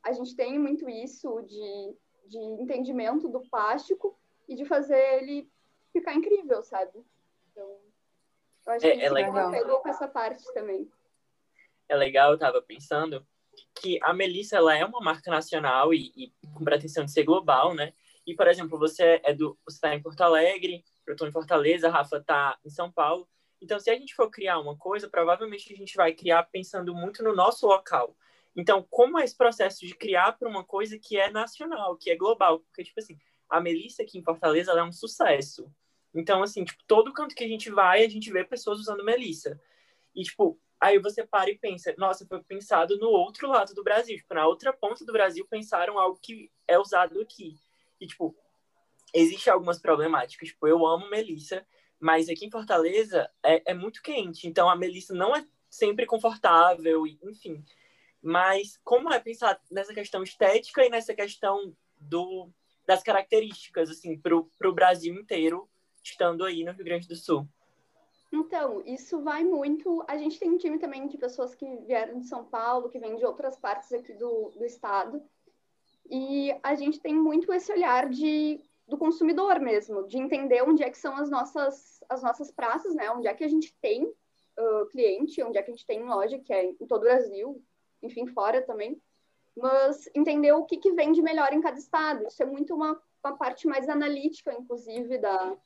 a 0.02 0.12
gente 0.12 0.34
tem 0.36 0.58
muito 0.58 0.88
isso 0.88 1.42
de, 1.42 1.96
de 2.26 2.38
entendimento 2.38 3.28
do 3.28 3.40
plástico 3.48 4.18
e 4.48 4.54
de 4.54 4.64
fazer 4.64 5.20
ele 5.20 5.50
ficar 5.92 6.14
incrível, 6.14 6.62
sabe? 6.62 7.04
Então, 7.50 7.78
eu 8.66 8.72
acho 8.72 8.86
é, 8.86 8.96
que 8.96 9.04
é 9.04 9.10
legal. 9.10 9.50
pegou 9.50 9.80
com 9.80 9.88
essa 9.88 10.06
parte 10.06 10.44
também. 10.54 10.90
É 11.88 11.96
legal, 11.96 12.32
eu 12.32 12.38
tava 12.38 12.62
pensando 12.62 13.26
que 13.80 13.98
a 14.02 14.12
Melissa, 14.12 14.56
ela 14.56 14.76
é 14.76 14.84
uma 14.84 15.00
marca 15.00 15.30
nacional 15.30 15.92
e, 15.92 16.12
e 16.16 16.32
com 16.54 16.64
pretensão 16.64 17.04
de 17.04 17.12
ser 17.12 17.24
global, 17.24 17.74
né? 17.74 17.92
E, 18.26 18.34
por 18.34 18.46
exemplo, 18.46 18.78
você 18.78 19.20
é 19.24 19.32
do, 19.32 19.58
você 19.64 19.80
tá 19.80 19.94
em 19.94 20.02
Porto 20.02 20.20
Alegre, 20.20 20.84
eu 21.06 21.16
tô 21.16 21.26
em 21.26 21.32
Fortaleza, 21.32 21.88
a 21.88 21.90
Rafa 21.90 22.22
tá 22.22 22.58
em 22.64 22.68
São 22.68 22.92
Paulo. 22.92 23.26
Então, 23.60 23.80
se 23.80 23.90
a 23.90 23.94
gente 23.94 24.14
for 24.14 24.30
criar 24.30 24.58
uma 24.58 24.76
coisa, 24.76 25.08
provavelmente 25.08 25.72
a 25.72 25.76
gente 25.76 25.96
vai 25.96 26.12
criar 26.12 26.42
pensando 26.44 26.94
muito 26.94 27.22
no 27.24 27.34
nosso 27.34 27.66
local. 27.66 28.14
Então, 28.56 28.86
como 28.90 29.18
é 29.18 29.24
esse 29.24 29.36
processo 29.36 29.86
de 29.86 29.94
criar 29.94 30.32
para 30.32 30.48
uma 30.48 30.64
coisa 30.64 30.98
que 30.98 31.16
é 31.16 31.30
nacional, 31.30 31.96
que 31.96 32.10
é 32.10 32.16
global? 32.16 32.60
Porque, 32.60 32.84
tipo 32.84 32.98
assim, 32.98 33.18
a 33.48 33.60
Melissa 33.60 34.02
aqui 34.02 34.18
em 34.18 34.22
Fortaleza, 34.22 34.70
ela 34.70 34.80
é 34.80 34.84
um 34.84 34.92
sucesso. 34.92 35.72
Então, 36.14 36.42
assim, 36.42 36.64
tipo, 36.64 36.82
todo 36.86 37.12
canto 37.12 37.34
que 37.34 37.44
a 37.44 37.48
gente 37.48 37.70
vai, 37.70 38.04
a 38.04 38.08
gente 38.08 38.32
vê 38.32 38.44
pessoas 38.44 38.80
usando 38.80 39.04
Melissa. 39.04 39.60
E, 40.14 40.22
tipo, 40.22 40.60
aí 40.80 40.98
você 40.98 41.26
para 41.26 41.50
e 41.50 41.58
pensa, 41.58 41.94
nossa, 41.98 42.26
foi 42.26 42.42
pensado 42.42 42.98
no 42.98 43.08
outro 43.08 43.48
lado 43.48 43.74
do 43.74 43.84
Brasil. 43.84 44.16
Tipo, 44.16 44.34
na 44.34 44.46
outra 44.46 44.72
ponta 44.72 45.04
do 45.04 45.12
Brasil, 45.12 45.46
pensaram 45.48 45.98
algo 45.98 46.18
que 46.20 46.50
é 46.66 46.78
usado 46.78 47.20
aqui. 47.20 47.56
E, 48.00 48.06
tipo, 48.06 48.36
existe 49.14 49.50
algumas 49.50 49.78
problemáticas. 49.78 50.48
Tipo, 50.48 50.66
eu 50.66 50.86
amo 50.86 51.08
Melissa, 51.10 51.66
mas 52.00 52.28
aqui 52.28 52.46
em 52.46 52.50
Fortaleza 52.50 53.30
é, 53.42 53.70
é 53.70 53.74
muito 53.74 54.02
quente. 54.02 54.46
Então, 54.46 54.68
a 54.68 54.76
Melissa 54.76 55.14
não 55.14 55.34
é 55.34 55.46
sempre 55.70 56.06
confortável, 56.06 57.06
enfim. 57.06 57.64
Mas 58.22 58.78
como 58.84 59.12
é 59.12 59.20
pensar 59.20 59.60
nessa 59.70 59.94
questão 59.94 60.22
estética 60.22 60.84
e 60.84 60.90
nessa 60.90 61.14
questão 61.14 61.74
do, 61.98 62.50
das 62.86 63.02
características, 63.02 63.90
assim, 63.90 64.18
para 64.18 64.36
o 64.36 64.74
Brasil 64.74 65.14
inteiro, 65.14 65.68
estando 66.02 66.44
aí 66.44 66.64
no 66.64 66.72
Rio 66.72 66.84
Grande 66.84 67.08
do 67.08 67.16
Sul? 67.16 67.46
Então, 68.32 68.82
isso 68.84 69.22
vai 69.22 69.42
muito. 69.42 70.04
A 70.06 70.16
gente 70.16 70.38
tem 70.38 70.50
um 70.50 70.58
time 70.58 70.78
também 70.78 71.06
de 71.06 71.16
pessoas 71.16 71.54
que 71.54 71.64
vieram 71.86 72.18
de 72.18 72.26
São 72.26 72.44
Paulo, 72.44 72.90
que 72.90 72.98
vêm 72.98 73.16
de 73.16 73.24
outras 73.24 73.58
partes 73.58 73.92
aqui 73.92 74.12
do, 74.12 74.50
do 74.50 74.64
estado. 74.64 75.22
E 76.10 76.54
a 76.62 76.74
gente 76.74 77.00
tem 77.00 77.14
muito 77.14 77.52
esse 77.52 77.72
olhar 77.72 78.08
de, 78.08 78.60
do 78.86 78.98
consumidor 78.98 79.60
mesmo, 79.60 80.06
de 80.06 80.18
entender 80.18 80.62
onde 80.62 80.82
é 80.82 80.90
que 80.90 80.98
são 80.98 81.16
as 81.16 81.30
nossas, 81.30 82.02
as 82.08 82.22
nossas 82.22 82.50
praças, 82.50 82.94
né? 82.94 83.10
Onde 83.10 83.28
é 83.28 83.34
que 83.34 83.44
a 83.44 83.48
gente 83.48 83.74
tem 83.80 84.04
uh, 84.04 84.86
cliente, 84.90 85.42
onde 85.42 85.58
é 85.58 85.62
que 85.62 85.70
a 85.70 85.74
gente 85.74 85.86
tem 85.86 86.02
loja, 86.04 86.38
que 86.38 86.52
é 86.52 86.66
em 86.66 86.86
todo 86.86 87.00
o 87.00 87.04
Brasil, 87.04 87.62
enfim, 88.02 88.26
fora 88.26 88.62
também. 88.62 89.00
Mas 89.56 90.08
entender 90.14 90.52
o 90.52 90.64
que, 90.64 90.76
que 90.76 90.92
vende 90.92 91.20
melhor 91.20 91.52
em 91.52 91.60
cada 91.60 91.78
estado. 91.78 92.26
Isso 92.26 92.42
é 92.42 92.46
muito 92.46 92.74
uma, 92.74 93.00
uma 93.24 93.36
parte 93.36 93.66
mais 93.66 93.88
analítica, 93.88 94.52
inclusive, 94.52 95.18
da, 95.18 95.56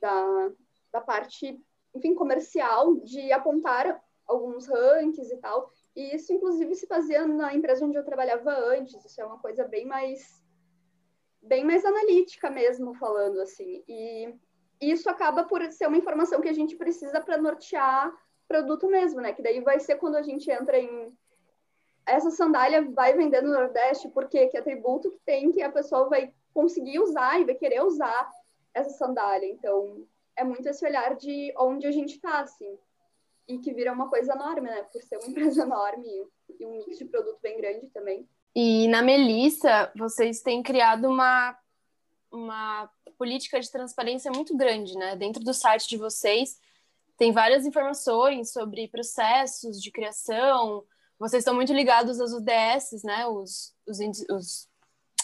da, 0.00 0.50
da 0.92 1.00
parte, 1.00 1.60
enfim, 1.94 2.14
comercial, 2.14 2.96
de 2.96 3.30
apontar 3.32 4.02
alguns 4.26 4.66
rankings 4.66 5.32
e 5.32 5.36
tal. 5.38 5.70
E 5.94 6.16
isso, 6.16 6.32
inclusive, 6.32 6.74
se 6.74 6.86
fazia 6.86 7.26
na 7.26 7.54
empresa 7.54 7.84
onde 7.84 7.96
eu 7.96 8.04
trabalhava 8.04 8.50
antes. 8.50 9.04
Isso 9.04 9.20
é 9.20 9.24
uma 9.24 9.38
coisa 9.38 9.64
bem 9.64 9.86
mais, 9.86 10.42
bem 11.40 11.64
mais 11.64 11.84
analítica 11.84 12.50
mesmo, 12.50 12.94
falando 12.94 13.40
assim. 13.40 13.84
E 13.86 14.34
isso 14.80 15.08
acaba 15.08 15.44
por 15.44 15.62
ser 15.70 15.86
uma 15.86 15.96
informação 15.96 16.40
que 16.40 16.48
a 16.48 16.52
gente 16.52 16.76
precisa 16.76 17.20
para 17.20 17.38
nortear 17.38 18.12
produto 18.48 18.88
mesmo, 18.88 19.20
né? 19.20 19.32
Que 19.32 19.42
daí 19.42 19.60
vai 19.60 19.78
ser 19.78 19.96
quando 19.96 20.16
a 20.16 20.22
gente 20.22 20.50
entra 20.50 20.78
em 20.78 21.16
essa 22.06 22.30
sandália 22.30 22.82
vai 22.90 23.14
vender 23.14 23.42
no 23.42 23.52
Nordeste, 23.52 24.08
porque 24.08 24.48
que 24.48 24.58
atributo 24.58 25.10
que 25.10 25.20
tem 25.24 25.52
que 25.52 25.62
a 25.62 25.70
pessoa 25.70 26.08
vai 26.08 26.32
conseguir 26.52 26.98
usar 27.00 27.40
e 27.40 27.44
vai 27.44 27.54
querer 27.54 27.82
usar 27.82 28.30
essa 28.74 28.90
sandália. 28.90 29.48
Então, 29.48 30.06
é 30.36 30.44
muito 30.44 30.66
esse 30.68 30.84
olhar 30.84 31.14
de 31.16 31.52
onde 31.56 31.86
a 31.86 31.92
gente 31.92 32.16
está, 32.16 32.40
assim. 32.40 32.78
E 33.48 33.58
que 33.58 33.72
vira 33.72 33.92
uma 33.92 34.08
coisa 34.08 34.32
enorme, 34.32 34.68
né? 34.68 34.82
Por 34.84 35.02
ser 35.02 35.16
uma 35.18 35.26
empresa 35.28 35.62
enorme 35.62 36.06
e 36.60 36.66
um 36.66 36.78
mix 36.78 36.98
de 36.98 37.04
produto 37.04 37.38
bem 37.42 37.56
grande 37.56 37.86
também. 37.88 38.26
E 38.54 38.86
na 38.88 39.02
Melissa, 39.02 39.90
vocês 39.96 40.42
têm 40.42 40.62
criado 40.62 41.08
uma, 41.08 41.56
uma 42.30 42.90
política 43.16 43.58
de 43.60 43.70
transparência 43.70 44.30
muito 44.30 44.56
grande, 44.56 44.94
né? 44.96 45.16
Dentro 45.16 45.42
do 45.42 45.54
site 45.54 45.88
de 45.88 45.96
vocês, 45.96 46.60
tem 47.16 47.32
várias 47.32 47.64
informações 47.64 48.52
sobre 48.52 48.88
processos 48.88 49.80
de 49.80 49.90
criação. 49.90 50.84
Vocês 51.22 51.42
estão 51.42 51.54
muito 51.54 51.72
ligados 51.72 52.20
aos 52.20 52.32
UDS, 52.32 53.04
né? 53.04 53.24
Os, 53.28 53.72
os, 53.86 53.98
os 54.28 54.68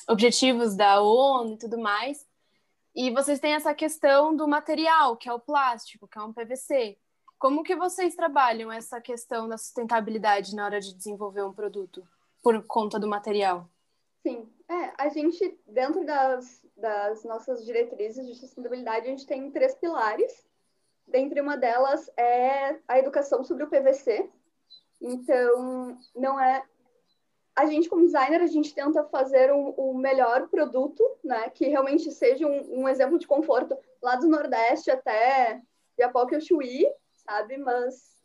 objetivos 0.09 0.77
da 0.77 1.03
ONU 1.03 1.55
e 1.55 1.59
tudo 1.59 1.77
mais. 1.77 2.25
E 2.95 3.11
vocês 3.11 3.41
têm 3.41 3.55
essa 3.55 3.75
questão 3.75 4.33
do 4.37 4.47
material, 4.47 5.17
que 5.17 5.29
é 5.29 5.33
o 5.33 5.41
plástico, 5.41 6.07
que 6.07 6.17
é 6.17 6.23
um 6.23 6.33
PVC. 6.33 6.97
Como 7.37 7.65
que 7.65 7.75
vocês 7.75 8.15
trabalham 8.15 8.71
essa 8.71 9.01
questão 9.01 9.49
da 9.49 9.59
sustentabilidade 9.59 10.55
na 10.55 10.67
hora 10.67 10.81
de 10.81 10.95
desenvolver 10.95 11.43
um 11.43 11.53
produto 11.53 12.07
por 12.45 12.65
conta 12.65 13.01
do 13.01 13.09
material? 13.09 13.69
Sim, 14.23 14.49
é, 14.69 14.93
a 14.97 15.09
gente, 15.09 15.59
dentro 15.67 16.07
das, 16.07 16.65
das 16.77 17.25
nossas 17.25 17.65
diretrizes 17.65 18.25
de 18.25 18.37
sustentabilidade, 18.37 19.09
a 19.09 19.11
gente 19.11 19.27
tem 19.27 19.51
três 19.51 19.75
pilares. 19.75 20.47
Dentre 21.09 21.41
uma 21.41 21.57
delas 21.57 22.09
é 22.17 22.79
a 22.87 23.01
educação 23.01 23.43
sobre 23.43 23.65
o 23.65 23.69
PVC. 23.69 24.31
Então, 25.01 25.99
não 26.15 26.41
é 26.41 26.63
a 27.59 27.67
gente, 27.67 27.89
como 27.89 28.05
designer, 28.05 28.41
a 28.41 28.47
gente 28.47 28.73
tenta 28.73 29.03
fazer 29.05 29.51
o 29.51 29.75
um, 29.77 29.91
um 29.91 29.95
melhor 29.95 30.49
produto, 30.49 31.03
né? 31.25 31.51
Que 31.51 31.67
realmente 31.67 32.13
seja 32.13 32.47
um, 32.47 32.83
um, 32.83 32.89
exemplo 32.89 33.19
de 33.19 33.27
conforto 33.27 33.77
lá 34.01 34.15
do 34.15 34.29
Nordeste 34.29 34.93
até 34.93 35.61
Iapoque 35.99 36.37
ou 36.37 36.41
Chuí, 36.41 36.87
sabe? 37.17 37.57
Mas 37.57 38.17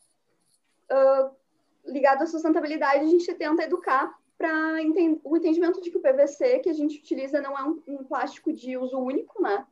uh, 0.92 1.36
ligado 1.84 2.22
à 2.22 2.28
sustentabilidade, 2.28 3.06
a 3.06 3.08
gente 3.08 3.34
tenta 3.34 3.64
educar 3.64 4.16
para 4.38 4.76
o 5.24 5.36
entendimento 5.36 5.82
de 5.82 5.90
que 5.90 5.98
o 5.98 6.02
PVC 6.02 6.60
que 6.60 6.70
a 6.70 6.74
gente 6.74 7.00
utiliza 7.00 7.42
não 7.42 7.58
é 7.58 7.64
um, 7.64 7.82
um 7.88 8.04
plástico 8.04 8.54
de 8.54 8.78
uso 8.78 9.00
único, 9.00 9.42
né? 9.42 9.66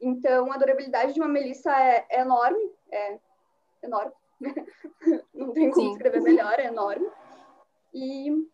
Então, 0.00 0.52
a 0.52 0.56
durabilidade 0.56 1.14
de 1.14 1.20
uma 1.20 1.28
melissa 1.28 1.72
é, 1.72 2.06
é 2.08 2.20
enorme, 2.20 2.70
é 2.92 3.18
enorme. 3.82 4.12
Não 5.34 5.52
tem 5.52 5.70
como 5.70 5.88
Sim. 5.88 5.92
escrever 5.92 6.20
melhor, 6.20 6.58
é 6.58 6.66
enorme. 6.66 7.08
E 7.92 8.48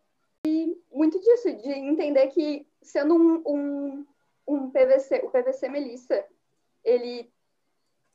e 0.46 0.80
muito 0.92 1.18
disso, 1.18 1.52
de 1.56 1.72
entender 1.72 2.28
que 2.28 2.64
sendo 2.80 3.16
um, 3.16 3.42
um, 3.44 4.06
um 4.46 4.70
PVC, 4.70 5.22
o 5.24 5.30
PVC 5.30 5.68
Melissa, 5.68 6.24
ele, 6.84 7.28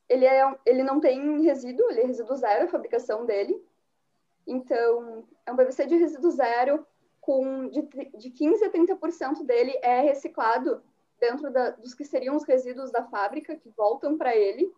ele, 0.08 0.26
é, 0.26 0.58
ele 0.66 0.82
não 0.82 1.02
tem 1.02 1.42
resíduo, 1.42 1.92
ele 1.92 2.00
é 2.00 2.06
resíduo 2.06 2.38
zero 2.38 2.64
a 2.64 2.70
fabricação 2.70 3.26
dele. 3.26 3.62
Então, 4.48 5.26
é 5.46 5.52
um 5.52 5.58
PVC 5.58 5.86
de 5.88 5.98
resíduo 5.98 6.32
zero, 6.32 6.88
com 7.20 7.68
de, 7.68 7.82
de 7.82 8.32
15% 8.32 8.64
a 8.64 8.70
30% 8.70 9.44
dele 9.44 9.78
é 9.82 10.00
reciclado 10.00 10.82
dentro 11.20 11.52
da, 11.52 11.72
dos 11.72 11.94
que 11.94 12.06
seriam 12.06 12.38
os 12.38 12.46
resíduos 12.46 12.92
da 12.92 13.04
fábrica, 13.04 13.58
que 13.58 13.70
voltam 13.72 14.18
para 14.18 14.34
ele. 14.34 14.74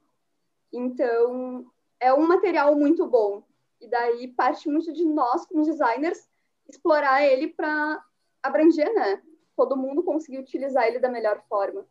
Então, 0.73 1.71
é 2.03 2.13
um 2.13 2.27
material 2.27 2.75
muito 2.75 3.07
bom. 3.07 3.41
E 3.79 3.87
daí 3.87 4.27
parte 4.27 4.67
muito 4.67 4.91
de 4.91 5.05
nós, 5.05 5.45
como 5.45 5.63
designers, 5.63 6.27
explorar 6.67 7.25
ele 7.25 7.47
para 7.47 8.03
abranger, 8.41 8.93
né? 8.93 9.21
Todo 9.55 9.77
mundo 9.77 10.03
conseguir 10.03 10.39
utilizar 10.39 10.85
ele 10.85 10.99
da 10.99 11.09
melhor 11.09 11.41
forma. 11.47 11.85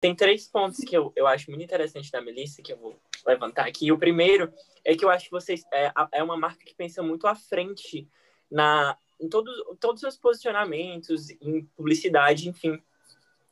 Tem 0.00 0.14
três 0.14 0.48
pontos 0.48 0.78
que 0.80 0.96
eu, 0.96 1.12
eu 1.14 1.26
acho 1.26 1.50
muito 1.50 1.64
interessante 1.64 2.10
da 2.10 2.20
Melissa, 2.20 2.62
que 2.62 2.72
eu 2.72 2.76
vou 2.76 2.96
levantar 3.26 3.66
aqui. 3.66 3.90
O 3.92 3.98
primeiro 3.98 4.52
é 4.84 4.96
que 4.96 5.04
eu 5.04 5.10
acho 5.10 5.26
que 5.26 5.30
vocês 5.30 5.64
é, 5.72 5.92
é 6.12 6.22
uma 6.22 6.36
marca 6.36 6.64
que 6.64 6.74
pensa 6.74 7.02
muito 7.02 7.26
à 7.26 7.34
frente 7.34 8.08
na, 8.50 8.96
em 9.20 9.28
todos, 9.28 9.54
todos 9.80 9.96
os 9.96 10.00
seus 10.00 10.16
posicionamentos, 10.16 11.30
em 11.40 11.64
publicidade, 11.76 12.48
enfim. 12.48 12.82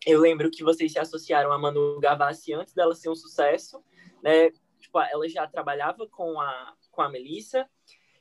Eu 0.05 0.21
lembro 0.21 0.51
que 0.51 0.63
vocês 0.63 0.93
se 0.93 0.99
associaram 0.99 1.53
a 1.53 1.59
Manu 1.59 1.99
Gavassi 2.01 2.53
antes 2.53 2.75
dela 2.75 2.95
ser 2.95 3.09
um 3.09 3.15
sucesso, 3.15 3.83
né? 4.23 4.53
Tipo, 4.95 5.01
ela 5.01 5.29
já 5.29 5.47
trabalhava 5.47 6.07
com 6.07 6.41
a, 6.41 6.75
com 6.93 7.03
a 7.03 7.09
Melissa, 7.09 7.69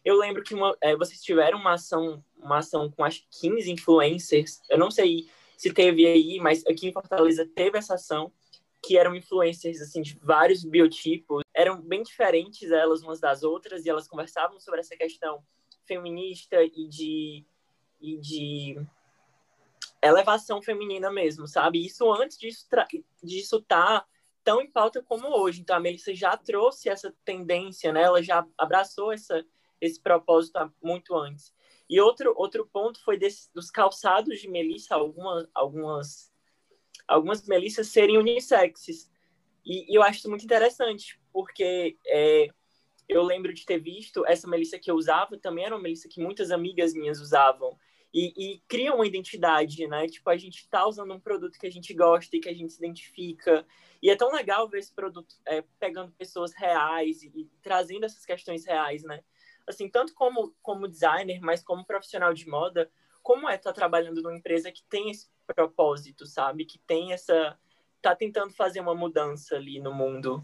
eu 0.04 0.18
lembro 0.18 0.44
que 0.44 0.56
uma, 0.56 0.76
é, 0.82 0.96
vocês 0.96 1.22
tiveram 1.22 1.60
uma 1.60 1.74
ação, 1.74 2.24
uma 2.36 2.58
ação 2.58 2.90
com 2.90 3.06
acho 3.06 3.22
que 3.30 3.48
15 3.48 3.72
influencers. 3.72 4.60
Eu 4.70 4.78
não 4.78 4.92
sei 4.92 5.30
se 5.56 5.72
teve 5.72 6.06
aí, 6.06 6.40
mas 6.40 6.66
aqui 6.66 6.88
em 6.88 6.92
Fortaleza 6.92 7.48
teve 7.56 7.78
essa 7.78 7.94
ação, 7.94 8.34
que 8.82 8.98
eram 8.98 9.16
influencers 9.16 9.80
assim 9.82 10.02
de 10.02 10.20
vários 10.22 10.66
biotipos. 10.66 11.44
Eram 11.54 11.80
bem 11.80 12.04
diferentes 12.04 12.70
elas 12.72 13.02
umas 13.04 13.20
das 13.20 13.44
outras 13.44 13.86
e 13.86 13.90
elas 13.90 14.08
conversavam 14.08 14.60
sobre 14.60 14.80
essa 14.82 14.98
questão 14.98 15.44
feminista 15.86 16.62
e 16.64 16.88
de 16.88 17.46
e 18.02 18.18
de 18.18 18.86
elevação 20.02 20.62
feminina 20.62 21.10
mesmo, 21.10 21.48
sabe? 21.48 21.86
Isso 21.86 22.12
antes 22.12 22.38
disso 22.38 22.68
disso 23.24 23.62
tá 23.62 24.06
tão 24.44 24.62
em 24.62 24.70
pauta 24.70 25.02
como 25.02 25.28
hoje. 25.28 25.62
Então 25.62 25.76
a 25.76 25.80
Melissa 25.80 26.14
já 26.14 26.36
trouxe 26.36 26.90
essa 26.90 27.14
tendência, 27.24 27.92
né? 27.92 28.04
Ela 28.04 28.22
já 28.22 28.46
abraçou 28.58 29.12
essa 29.12 29.46
esse 29.84 30.00
propósito 30.00 30.74
muito 30.82 31.16
antes. 31.16 31.54
E 31.90 32.00
outro, 32.00 32.34
outro 32.38 32.66
ponto 32.72 33.04
foi 33.04 33.18
desse, 33.18 33.54
dos 33.54 33.70
calçados 33.70 34.40
de 34.40 34.48
melissa, 34.48 34.96
algumas, 34.96 35.48
algumas, 35.54 36.32
algumas 37.08 37.46
melissas 37.46 37.88
serem 37.88 38.18
unissexes. 38.18 39.12
E, 39.66 39.92
e 39.92 39.96
eu 39.96 40.02
acho 40.02 40.28
muito 40.30 40.46
interessante, 40.46 41.20
porque 41.32 41.98
é, 42.08 42.48
eu 43.10 43.22
lembro 43.24 43.54
de 43.54 43.66
ter 43.66 43.80
visto 43.80 44.26
essa 44.26 44.48
melissa 44.48 44.80
que 44.80 44.90
eu 44.90 44.96
usava, 44.96 45.38
também 45.38 45.66
era 45.66 45.76
uma 45.76 45.82
melissa 45.82 46.08
que 46.08 46.22
muitas 46.22 46.50
amigas 46.50 46.94
minhas 46.94 47.20
usavam. 47.20 47.78
E, 48.14 48.34
e, 48.38 48.60
cria 48.68 48.94
uma 48.94 49.08
identidade, 49.08 49.88
né? 49.88 50.08
Tipo, 50.08 50.30
a 50.30 50.38
gente 50.38 50.70
tá 50.70 50.86
usando 50.86 51.14
um 51.14 51.20
produto 51.20 51.58
que 51.58 51.66
a 51.66 51.72
gente 51.72 51.94
gosta 51.94 52.38
e 52.38 52.40
que 52.40 52.50
a 52.50 52.54
gente 52.54 52.72
se 52.72 52.78
identifica. 52.78 53.66
E 54.02 54.10
é 54.10 54.16
tão 54.16 54.32
legal 54.32 54.70
ver 54.70 54.80
esse 54.80 54.94
produto 54.94 55.36
é, 55.48 55.64
pegando 55.80 56.12
pessoas 56.12 56.54
reais 56.54 57.24
e, 57.24 57.32
e, 57.36 57.50
trazendo 57.62 58.06
essas 58.06 58.26
questões 58.26 58.66
reais, 58.66 59.04
né? 59.04 59.24
assim, 59.68 59.90
tanto 59.90 60.14
como, 60.14 60.54
como 60.62 60.88
designer, 60.88 61.40
mas 61.42 61.64
como 61.64 61.86
profissional 61.86 62.34
de 62.34 62.48
moda, 62.48 62.90
como 63.22 63.50
é 63.50 63.56
estar 63.56 63.72
tá 63.72 63.76
trabalhando 63.76 64.22
numa 64.22 64.36
empresa 64.36 64.72
que 64.72 64.84
tem 64.84 65.10
esse 65.10 65.30
propósito, 65.48 66.26
sabe? 66.26 66.66
Que 66.66 66.78
tem 66.80 67.14
essa. 67.14 67.58
tá 68.02 68.16
tentando 68.16 68.54
fazer 68.54 68.82
uma 68.82 68.96
mudança 68.96 69.56
ali 69.56 69.80
no 69.80 69.94
mundo. 69.94 70.44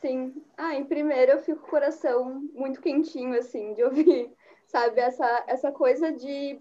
Sim. 0.00 0.42
Ah, 0.56 0.74
em 0.74 0.84
primeiro 0.84 1.32
eu 1.32 1.40
fico 1.40 1.60
com 1.60 1.66
o 1.66 1.70
coração 1.70 2.40
muito 2.52 2.80
quentinho, 2.80 3.38
assim, 3.38 3.74
de 3.74 3.84
ouvir, 3.84 4.30
sabe? 4.66 5.00
Essa, 5.00 5.44
essa 5.46 5.72
coisa 5.72 6.12
de. 6.12 6.60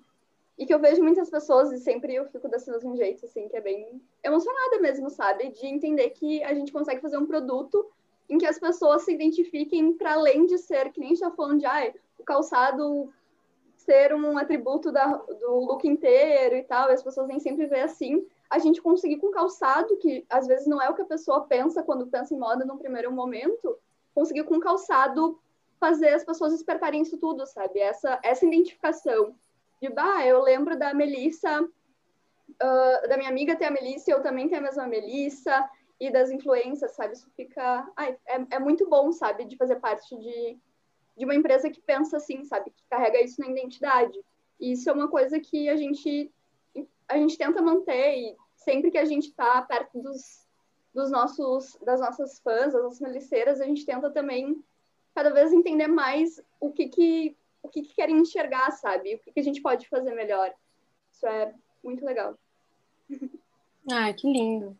E 0.57 0.65
que 0.65 0.73
eu 0.73 0.79
vejo 0.79 1.01
muitas 1.01 1.29
pessoas, 1.29 1.71
e 1.71 1.79
sempre 1.79 2.13
eu 2.13 2.25
fico 2.25 2.47
desse 2.47 2.69
mesmo 2.69 2.95
jeito, 2.95 3.25
assim, 3.25 3.47
que 3.47 3.57
é 3.57 3.61
bem 3.61 4.01
emocionada 4.23 4.79
mesmo, 4.79 5.09
sabe? 5.09 5.49
De 5.49 5.65
entender 5.65 6.09
que 6.11 6.43
a 6.43 6.53
gente 6.53 6.71
consegue 6.71 7.01
fazer 7.01 7.17
um 7.17 7.25
produto 7.25 7.85
em 8.29 8.37
que 8.37 8.45
as 8.45 8.59
pessoas 8.59 9.03
se 9.03 9.13
identifiquem 9.13 9.93
para 9.93 10.13
além 10.13 10.45
de 10.45 10.57
ser, 10.57 10.91
que 10.91 10.99
nem 10.99 11.13
está 11.13 11.31
falando 11.31 11.59
de 11.59 11.67
o 12.19 12.23
calçado 12.23 13.11
ser 13.75 14.13
um 14.13 14.37
atributo 14.37 14.91
da, 14.91 15.05
do 15.07 15.59
look 15.59 15.85
inteiro 15.85 16.55
e 16.55 16.63
tal, 16.63 16.89
e 16.89 16.93
as 16.93 17.03
pessoas 17.03 17.27
nem 17.27 17.39
sempre 17.39 17.65
vê 17.65 17.81
assim, 17.81 18.25
a 18.49 18.57
gente 18.59 18.81
conseguir 18.81 19.17
com 19.17 19.31
calçado, 19.31 19.97
que 19.97 20.25
às 20.29 20.47
vezes 20.47 20.67
não 20.67 20.81
é 20.81 20.89
o 20.89 20.93
que 20.93 21.01
a 21.01 21.05
pessoa 21.05 21.41
pensa 21.41 21.83
quando 21.83 22.07
pensa 22.07 22.33
em 22.33 22.37
moda 22.37 22.63
num 22.63 22.77
primeiro 22.77 23.11
momento, 23.11 23.77
conseguir 24.13 24.43
com 24.43 24.59
calçado 24.59 25.39
fazer 25.79 26.13
as 26.13 26.23
pessoas 26.23 26.53
despertarem 26.53 27.01
isso 27.01 27.17
tudo, 27.17 27.45
sabe? 27.45 27.79
Essa, 27.79 28.19
essa 28.23 28.45
identificação 28.45 29.35
bah, 29.89 30.25
eu 30.25 30.41
lembro 30.41 30.77
da 30.77 30.93
Melissa, 30.93 31.61
uh, 31.61 33.07
da 33.07 33.17
minha 33.17 33.29
amiga 33.29 33.55
ter 33.55 33.65
a 33.65 33.71
Melissa, 33.71 34.11
eu 34.11 34.21
também 34.21 34.47
tenho 34.47 34.61
a 34.61 34.63
mesma 34.63 34.87
Melissa, 34.87 35.69
e 35.99 36.11
das 36.11 36.31
influências, 36.31 36.91
sabe? 36.91 37.13
Isso 37.13 37.29
fica. 37.35 37.89
Ai, 37.95 38.17
é, 38.25 38.55
é 38.55 38.59
muito 38.59 38.87
bom, 38.89 39.11
sabe? 39.11 39.45
De 39.45 39.55
fazer 39.55 39.77
parte 39.77 40.15
de, 40.17 40.57
de 41.17 41.25
uma 41.25 41.35
empresa 41.35 41.69
que 41.69 41.81
pensa 41.81 42.17
assim, 42.17 42.43
sabe? 42.43 42.71
Que 42.71 42.83
carrega 42.89 43.23
isso 43.23 43.39
na 43.39 43.47
identidade. 43.47 44.19
E 44.59 44.73
isso 44.73 44.89
é 44.89 44.93
uma 44.93 45.07
coisa 45.07 45.39
que 45.39 45.69
a 45.69 45.77
gente, 45.77 46.31
a 47.07 47.17
gente 47.17 47.37
tenta 47.37 47.61
manter 47.61 48.17
e 48.17 48.35
sempre 48.55 48.91
que 48.91 48.97
a 48.97 49.05
gente 49.05 49.29
está 49.29 49.61
perto 49.61 50.01
dos, 50.01 50.47
dos 50.93 51.09
nossos, 51.09 51.77
das 51.83 51.99
nossas 51.99 52.39
fãs, 52.39 52.73
das 52.73 52.83
nossas 52.83 52.99
meliceiras, 52.99 53.61
a 53.61 53.65
gente 53.65 53.85
tenta 53.85 54.09
também 54.09 54.61
cada 55.15 55.29
vez 55.29 55.53
entender 55.53 55.87
mais 55.87 56.41
o 56.59 56.71
que 56.71 56.87
que, 56.87 57.37
o 57.63 57.69
que, 57.69 57.81
que 57.81 57.95
querem 57.95 58.17
enxergar, 58.17 58.69
sabe? 58.71 59.15
O 59.15 59.19
que, 59.19 59.31
que 59.31 59.39
a 59.39 59.43
gente 59.43 59.61
pode 59.61 59.87
fazer 59.87 60.13
melhor. 60.13 60.53
Isso 61.11 61.25
é 61.25 61.53
muito 61.83 62.05
legal. 62.05 62.37
Ah, 63.91 64.13
que 64.13 64.27
lindo. 64.27 64.77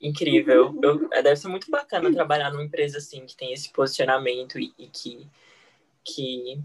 Incrível. 0.00 0.78
Eu, 0.82 1.08
é, 1.12 1.20
deve 1.20 1.36
ser 1.36 1.48
muito 1.48 1.70
bacana 1.70 2.12
trabalhar 2.12 2.50
numa 2.50 2.64
empresa 2.64 2.98
assim, 2.98 3.26
que 3.26 3.36
tem 3.36 3.52
esse 3.52 3.70
posicionamento 3.72 4.58
e, 4.58 4.72
e 4.78 4.86
que, 4.86 5.28
que 6.04 6.62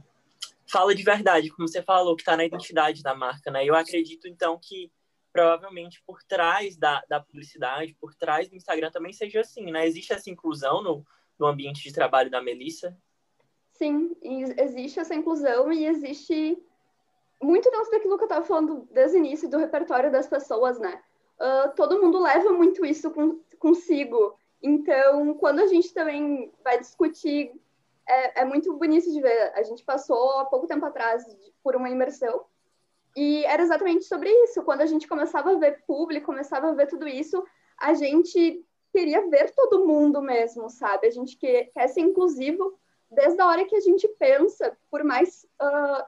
fala 0.67 0.93
de 0.93 1.03
verdade, 1.03 1.49
como 1.49 1.67
você 1.67 1.81
falou, 1.81 2.15
que 2.15 2.21
está 2.21 2.37
na 2.37 2.45
identidade 2.45 3.01
da 3.01 3.15
marca, 3.15 3.49
né? 3.49 3.65
Eu 3.65 3.75
acredito, 3.75 4.27
então, 4.27 4.59
que 4.61 4.91
provavelmente 5.33 6.01
por 6.05 6.23
trás 6.23 6.77
da, 6.77 7.03
da 7.07 7.19
publicidade, 7.19 7.95
por 7.99 8.13
trás 8.15 8.47
do 8.49 8.55
Instagram 8.55 8.91
também 8.91 9.13
seja 9.13 9.41
assim, 9.41 9.71
né? 9.71 9.87
Existe 9.87 10.13
essa 10.13 10.29
inclusão 10.29 10.81
no, 10.81 11.05
no 11.39 11.47
ambiente 11.47 11.83
de 11.83 11.93
trabalho 11.93 12.29
da 12.29 12.41
Melissa? 12.41 12.97
Sim, 13.77 14.15
existe 14.21 14.99
essa 14.99 15.13
inclusão 15.13 15.71
e 15.71 15.85
existe 15.85 16.57
muito 17.41 17.69
dentro 17.69 17.91
daquilo 17.91 18.17
que 18.17 18.23
eu 18.23 18.27
estava 18.27 18.45
falando 18.45 18.87
desde 18.91 19.17
o 19.17 19.19
início 19.19 19.47
do 19.47 19.57
repertório 19.57 20.11
das 20.11 20.27
pessoas, 20.27 20.79
né? 20.79 21.01
Uh, 21.39 21.75
todo 21.75 22.01
mundo 22.01 22.19
leva 22.19 22.51
muito 22.51 22.83
isso 22.83 23.11
com, 23.11 23.39
consigo. 23.59 24.35
Então, 24.63 25.35
quando 25.35 25.59
a 25.59 25.67
gente 25.67 25.93
também 25.93 26.51
vai 26.63 26.79
discutir, 26.79 27.51
é, 28.07 28.41
é, 28.41 28.45
muito 28.45 28.73
bonito 28.73 29.11
de 29.11 29.21
ver. 29.21 29.53
A 29.53 29.61
gente 29.61 29.83
passou 29.83 30.39
há 30.39 30.45
pouco 30.45 30.65
tempo 30.65 30.85
atrás 30.85 31.23
por 31.63 31.75
uma 31.75 31.89
imersão 31.89 32.45
e 33.15 33.45
era 33.45 33.61
exatamente 33.61 34.05
sobre 34.05 34.31
isso. 34.43 34.63
Quando 34.63 34.81
a 34.81 34.87
gente 34.87 35.07
começava 35.07 35.51
a 35.51 35.57
ver 35.59 35.83
público, 35.85 36.25
começava 36.25 36.69
a 36.69 36.73
ver 36.73 36.87
tudo 36.87 37.07
isso, 37.07 37.45
a 37.77 37.93
gente 37.93 38.65
queria 38.91 39.29
ver 39.29 39.53
todo 39.53 39.85
mundo 39.85 40.19
mesmo, 40.19 40.67
sabe? 40.67 41.05
A 41.05 41.11
gente 41.11 41.37
quer, 41.37 41.65
quer 41.65 41.87
ser 41.89 42.01
inclusivo 42.01 42.75
desde 43.09 43.41
a 43.41 43.47
hora 43.47 43.65
que 43.65 43.75
a 43.75 43.79
gente 43.79 44.07
pensa, 44.19 44.77
por 44.89 45.03
mais 45.03 45.47
uh, 45.61 46.05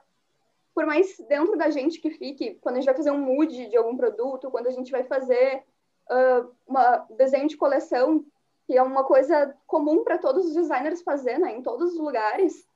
por 0.74 0.86
mais 0.86 1.18
dentro 1.28 1.56
da 1.56 1.68
gente 1.70 2.00
que 2.00 2.10
fique, 2.10 2.54
quando 2.60 2.76
a 2.76 2.78
gente 2.78 2.86
vai 2.86 2.96
fazer 2.96 3.10
um 3.10 3.18
mood 3.18 3.66
de 3.68 3.76
algum 3.76 3.96
produto, 3.96 4.50
quando 4.50 4.68
a 4.68 4.70
gente 4.70 4.90
vai 4.90 5.02
fazer 5.04 5.62
uh, 6.10 6.50
uma 6.66 7.06
desenho 7.10 7.48
de 7.48 7.56
coleção, 7.56 8.24
que 8.66 8.76
é 8.76 8.82
uma 8.82 9.04
coisa 9.04 9.54
comum 9.66 10.04
para 10.04 10.18
todos 10.18 10.46
os 10.46 10.54
designers 10.54 11.02
fazer, 11.02 11.38
né, 11.38 11.56
em 11.56 11.62
todos 11.62 11.92
os 11.92 11.98
lugares, 11.98 12.66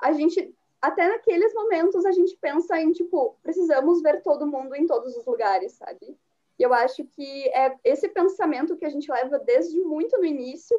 a 0.00 0.12
gente 0.12 0.54
até 0.80 1.06
naqueles 1.06 1.54
momentos 1.54 2.04
a 2.04 2.10
gente 2.10 2.36
pensa 2.40 2.80
em 2.80 2.90
tipo, 2.90 3.36
precisamos 3.42 4.02
ver 4.02 4.20
todo 4.22 4.46
mundo 4.46 4.74
em 4.74 4.84
todos 4.86 5.16
os 5.16 5.24
lugares, 5.24 5.72
sabe? 5.72 6.18
E 6.58 6.62
eu 6.62 6.74
acho 6.74 7.04
que 7.04 7.48
é 7.50 7.78
esse 7.84 8.08
pensamento 8.08 8.76
que 8.76 8.84
a 8.84 8.90
gente 8.90 9.10
leva 9.10 9.38
desde 9.38 9.80
muito 9.80 10.18
no 10.18 10.24
início 10.24 10.76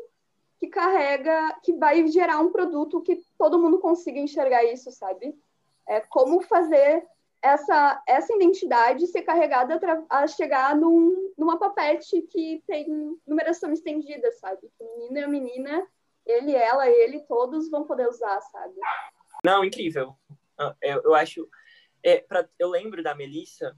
que 0.63 0.67
carrega, 0.67 1.59
que 1.61 1.73
vai 1.73 2.07
gerar 2.07 2.39
um 2.39 2.49
produto 2.49 3.01
que 3.01 3.21
todo 3.37 3.59
mundo 3.59 3.79
consiga 3.79 4.17
enxergar 4.17 4.63
isso, 4.63 4.89
sabe? 4.91 5.37
É 5.85 5.99
como 5.99 6.41
fazer 6.41 7.05
essa, 7.41 8.01
essa 8.07 8.33
identidade 8.33 9.05
ser 9.07 9.23
carregada 9.23 9.77
a 10.09 10.25
chegar 10.25 10.73
num, 10.73 11.33
numa 11.37 11.59
papete 11.59 12.21
que 12.21 12.63
tem 12.65 12.87
numeração 13.27 13.73
estendida, 13.73 14.31
sabe? 14.31 14.61
Que 14.77 14.85
menino 14.85 15.17
e 15.17 15.23
a 15.23 15.27
menina, 15.27 15.87
ele, 16.25 16.55
ela, 16.55 16.89
ele, 16.89 17.19
todos 17.27 17.69
vão 17.69 17.83
poder 17.83 18.07
usar, 18.07 18.39
sabe? 18.43 18.75
Não, 19.43 19.65
incrível. 19.65 20.15
Ah, 20.57 20.73
eu, 20.81 21.01
eu 21.03 21.13
acho. 21.13 21.45
É, 22.01 22.19
pra, 22.19 22.47
eu 22.57 22.69
lembro 22.69 23.03
da 23.03 23.13
Melissa, 23.13 23.75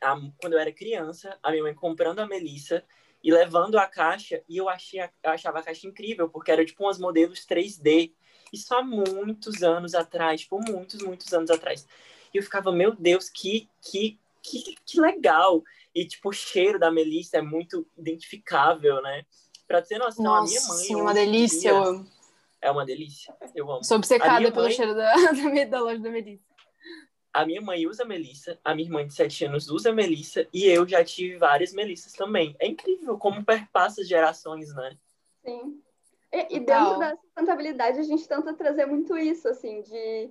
a, 0.00 0.16
quando 0.40 0.54
eu 0.54 0.58
era 0.58 0.72
criança, 0.72 1.38
a 1.42 1.50
minha 1.50 1.64
mãe 1.64 1.74
comprando 1.74 2.20
a 2.20 2.26
Melissa 2.26 2.82
e 3.22 3.32
levando 3.32 3.78
a 3.78 3.86
caixa, 3.86 4.42
e 4.48 4.56
eu, 4.56 4.68
achei, 4.68 5.00
eu 5.00 5.30
achava 5.30 5.60
a 5.60 5.62
caixa 5.62 5.86
incrível, 5.86 6.28
porque 6.28 6.50
era 6.50 6.64
tipo 6.64 6.84
umas 6.84 6.98
modelos 6.98 7.46
3D 7.46 8.12
isso 8.52 8.74
há 8.74 8.82
muitos 8.82 9.62
anos 9.62 9.94
atrás, 9.94 10.42
tipo, 10.42 10.60
muitos, 10.60 11.02
muitos 11.02 11.32
anos 11.32 11.50
atrás. 11.50 11.86
E 12.34 12.36
eu 12.36 12.42
ficava, 12.42 12.70
meu 12.70 12.94
Deus, 12.94 13.30
que, 13.30 13.68
que, 13.80 14.20
que, 14.42 14.76
que 14.84 15.00
legal. 15.00 15.62
E, 15.94 16.06
tipo, 16.06 16.28
o 16.28 16.32
cheiro 16.32 16.78
da 16.78 16.90
Melissa 16.90 17.38
é 17.38 17.42
muito 17.42 17.86
identificável, 17.96 19.00
né? 19.00 19.24
Pra 19.66 19.80
ter 19.80 19.98
noção, 19.98 20.22
Nossa, 20.22 20.42
a 20.42 20.46
minha 20.46 20.68
mãe... 20.68 20.84
Sim, 20.84 20.94
uma 20.96 21.14
delícia, 21.14 21.60
dia, 21.60 21.70
eu 21.70 21.82
amo. 21.82 22.06
É 22.60 22.70
uma 22.70 22.84
delícia, 22.84 23.34
eu 23.54 23.70
amo. 23.70 23.82
Sou 23.82 23.96
obcecada 23.96 24.52
pelo 24.52 24.66
mãe... 24.66 24.72
cheiro 24.72 24.94
da, 24.94 25.14
da, 25.70 25.80
loja 25.80 26.00
da 26.00 26.10
Melissa. 26.10 26.44
A 27.32 27.46
minha 27.46 27.62
mãe 27.62 27.86
usa 27.86 28.04
Melissa, 28.04 28.58
a 28.62 28.74
minha 28.74 28.86
irmã 28.86 29.06
de 29.06 29.14
7 29.14 29.46
anos 29.46 29.70
usa 29.70 29.90
Melissa, 29.92 30.46
e 30.52 30.66
eu 30.66 30.86
já 30.86 31.02
tive 31.02 31.38
várias 31.38 31.72
Melissas 31.72 32.12
também. 32.12 32.54
É 32.58 32.66
incrível 32.66 33.16
como 33.16 33.44
perpassa 33.44 34.04
gerações, 34.04 34.74
né? 34.74 34.96
Sim. 35.44 35.80
E, 36.30 36.56
e 36.56 36.60
dentro 36.60 36.98
da 36.98 37.16
sustentabilidade, 37.16 37.98
a 37.98 38.02
gente 38.02 38.28
tenta 38.28 38.52
trazer 38.54 38.86
muito 38.86 39.16
isso, 39.16 39.48
assim, 39.48 39.80
de... 39.82 40.30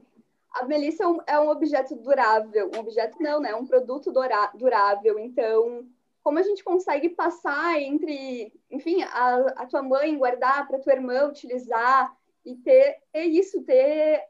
A 0.51 0.65
Melissa 0.65 1.03
é 1.03 1.07
um, 1.07 1.19
é 1.25 1.39
um 1.39 1.49
objeto 1.49 1.95
durável, 1.95 2.69
um 2.75 2.79
objeto 2.79 3.21
não, 3.21 3.39
né? 3.39 3.55
Um 3.55 3.65
produto 3.65 4.11
dura, 4.11 4.51
durável. 4.53 5.17
Então, 5.17 5.87
como 6.21 6.37
a 6.37 6.43
gente 6.43 6.63
consegue 6.63 7.09
passar 7.09 7.81
entre, 7.81 8.53
enfim, 8.69 9.01
a, 9.01 9.35
a 9.55 9.65
tua 9.65 9.81
mãe 9.81 10.17
guardar 10.17 10.67
para 10.67 10.79
tua 10.79 10.93
irmã 10.93 11.25
utilizar 11.27 12.15
e 12.45 12.55
ter, 12.55 12.97
ter 13.11 13.23
isso, 13.23 13.61
ter 13.63 14.21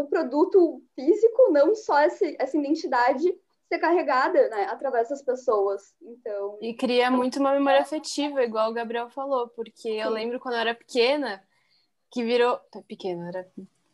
o 0.00 0.08
produto 0.08 0.82
físico, 0.94 1.50
não 1.50 1.74
só 1.74 1.98
essa, 1.98 2.24
essa 2.38 2.56
identidade 2.56 3.34
ser 3.68 3.78
carregada 3.78 4.48
né, 4.48 4.66
através 4.70 5.08
das 5.08 5.22
pessoas. 5.22 5.94
Então. 6.00 6.58
E 6.60 6.74
cria 6.74 7.10
muito 7.10 7.38
uma 7.40 7.52
memória 7.52 7.80
afetiva, 7.80 8.42
igual 8.42 8.70
o 8.70 8.74
Gabriel 8.74 9.08
falou, 9.10 9.48
porque 9.48 9.88
Sim. 9.90 10.00
eu 10.00 10.10
lembro 10.10 10.38
quando 10.40 10.54
eu 10.54 10.60
era 10.60 10.74
pequena, 10.74 11.42
que 12.10 12.22
virou. 12.22 12.58
Tá 12.70 12.80
pequena, 12.86 13.28
era. 13.28 13.48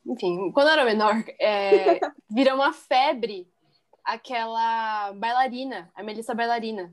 Enfim, 0.05 0.51
quando 0.53 0.67
eu 0.69 0.73
era 0.73 0.85
menor, 0.85 1.15
é... 1.39 2.01
virou 2.29 2.55
uma 2.55 2.73
febre 2.73 3.49
aquela 4.05 5.13
bailarina, 5.13 5.91
a 5.95 6.03
Melissa 6.03 6.35
Bailarina. 6.35 6.93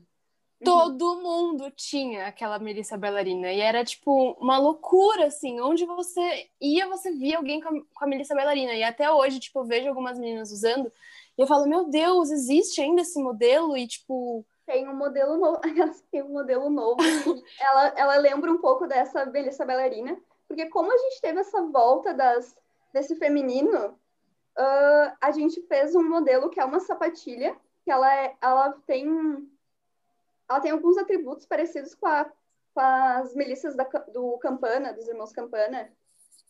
Uhum. 0.60 0.64
Todo 0.64 1.16
mundo 1.22 1.70
tinha 1.70 2.26
aquela 2.26 2.58
Melissa 2.58 2.96
Bailarina. 2.96 3.50
E 3.50 3.60
era, 3.60 3.82
tipo, 3.82 4.32
uma 4.32 4.58
loucura, 4.58 5.26
assim. 5.26 5.60
Onde 5.60 5.86
você 5.86 6.48
ia, 6.60 6.86
você 6.86 7.10
via 7.12 7.38
alguém 7.38 7.60
com 7.60 7.68
a, 7.68 7.72
com 7.72 8.04
a 8.04 8.06
Melissa 8.06 8.34
Bailarina. 8.34 8.74
E 8.74 8.82
até 8.82 9.10
hoje, 9.10 9.40
tipo, 9.40 9.60
eu 9.60 9.64
vejo 9.64 9.88
algumas 9.88 10.18
meninas 10.18 10.52
usando. 10.52 10.92
E 11.36 11.40
eu 11.40 11.46
falo, 11.46 11.66
meu 11.66 11.84
Deus, 11.86 12.30
existe 12.30 12.80
ainda 12.80 13.00
esse 13.00 13.18
modelo? 13.18 13.76
E, 13.76 13.86
tipo. 13.86 14.44
Tem 14.66 14.86
um 14.86 14.94
modelo 14.94 15.38
novo. 15.38 15.60
Tem 16.12 16.22
um 16.22 16.28
modelo 16.28 16.68
novo. 16.68 16.98
ela, 17.58 17.94
ela 17.96 18.16
lembra 18.16 18.52
um 18.52 18.58
pouco 18.58 18.86
dessa 18.86 19.24
Belissa 19.24 19.64
Bailarina. 19.64 20.18
Porque 20.46 20.66
como 20.66 20.92
a 20.92 20.96
gente 20.96 21.20
teve 21.22 21.40
essa 21.40 21.62
volta 21.62 22.12
das, 22.12 22.54
desse 22.92 23.16
feminino, 23.16 23.94
uh, 24.58 25.16
a 25.20 25.30
gente 25.30 25.62
fez 25.62 25.94
um 25.94 26.06
modelo 26.06 26.50
que 26.50 26.60
é 26.60 26.64
uma 26.64 26.80
sapatilha, 26.80 27.56
que 27.84 27.90
ela, 27.90 28.12
é, 28.12 28.34
ela 28.42 28.72
tem 28.84 29.48
ela 30.50 30.60
tem 30.60 30.72
alguns 30.72 30.98
atributos 30.98 31.46
parecidos 31.46 31.94
com, 31.94 32.06
a, 32.06 32.24
com 32.74 32.80
as 32.80 33.34
melissas 33.34 33.76
da, 33.76 33.84
do 34.12 34.36
Campana, 34.38 34.92
dos 34.92 35.06
irmãos 35.06 35.32
Campana, 35.32 35.90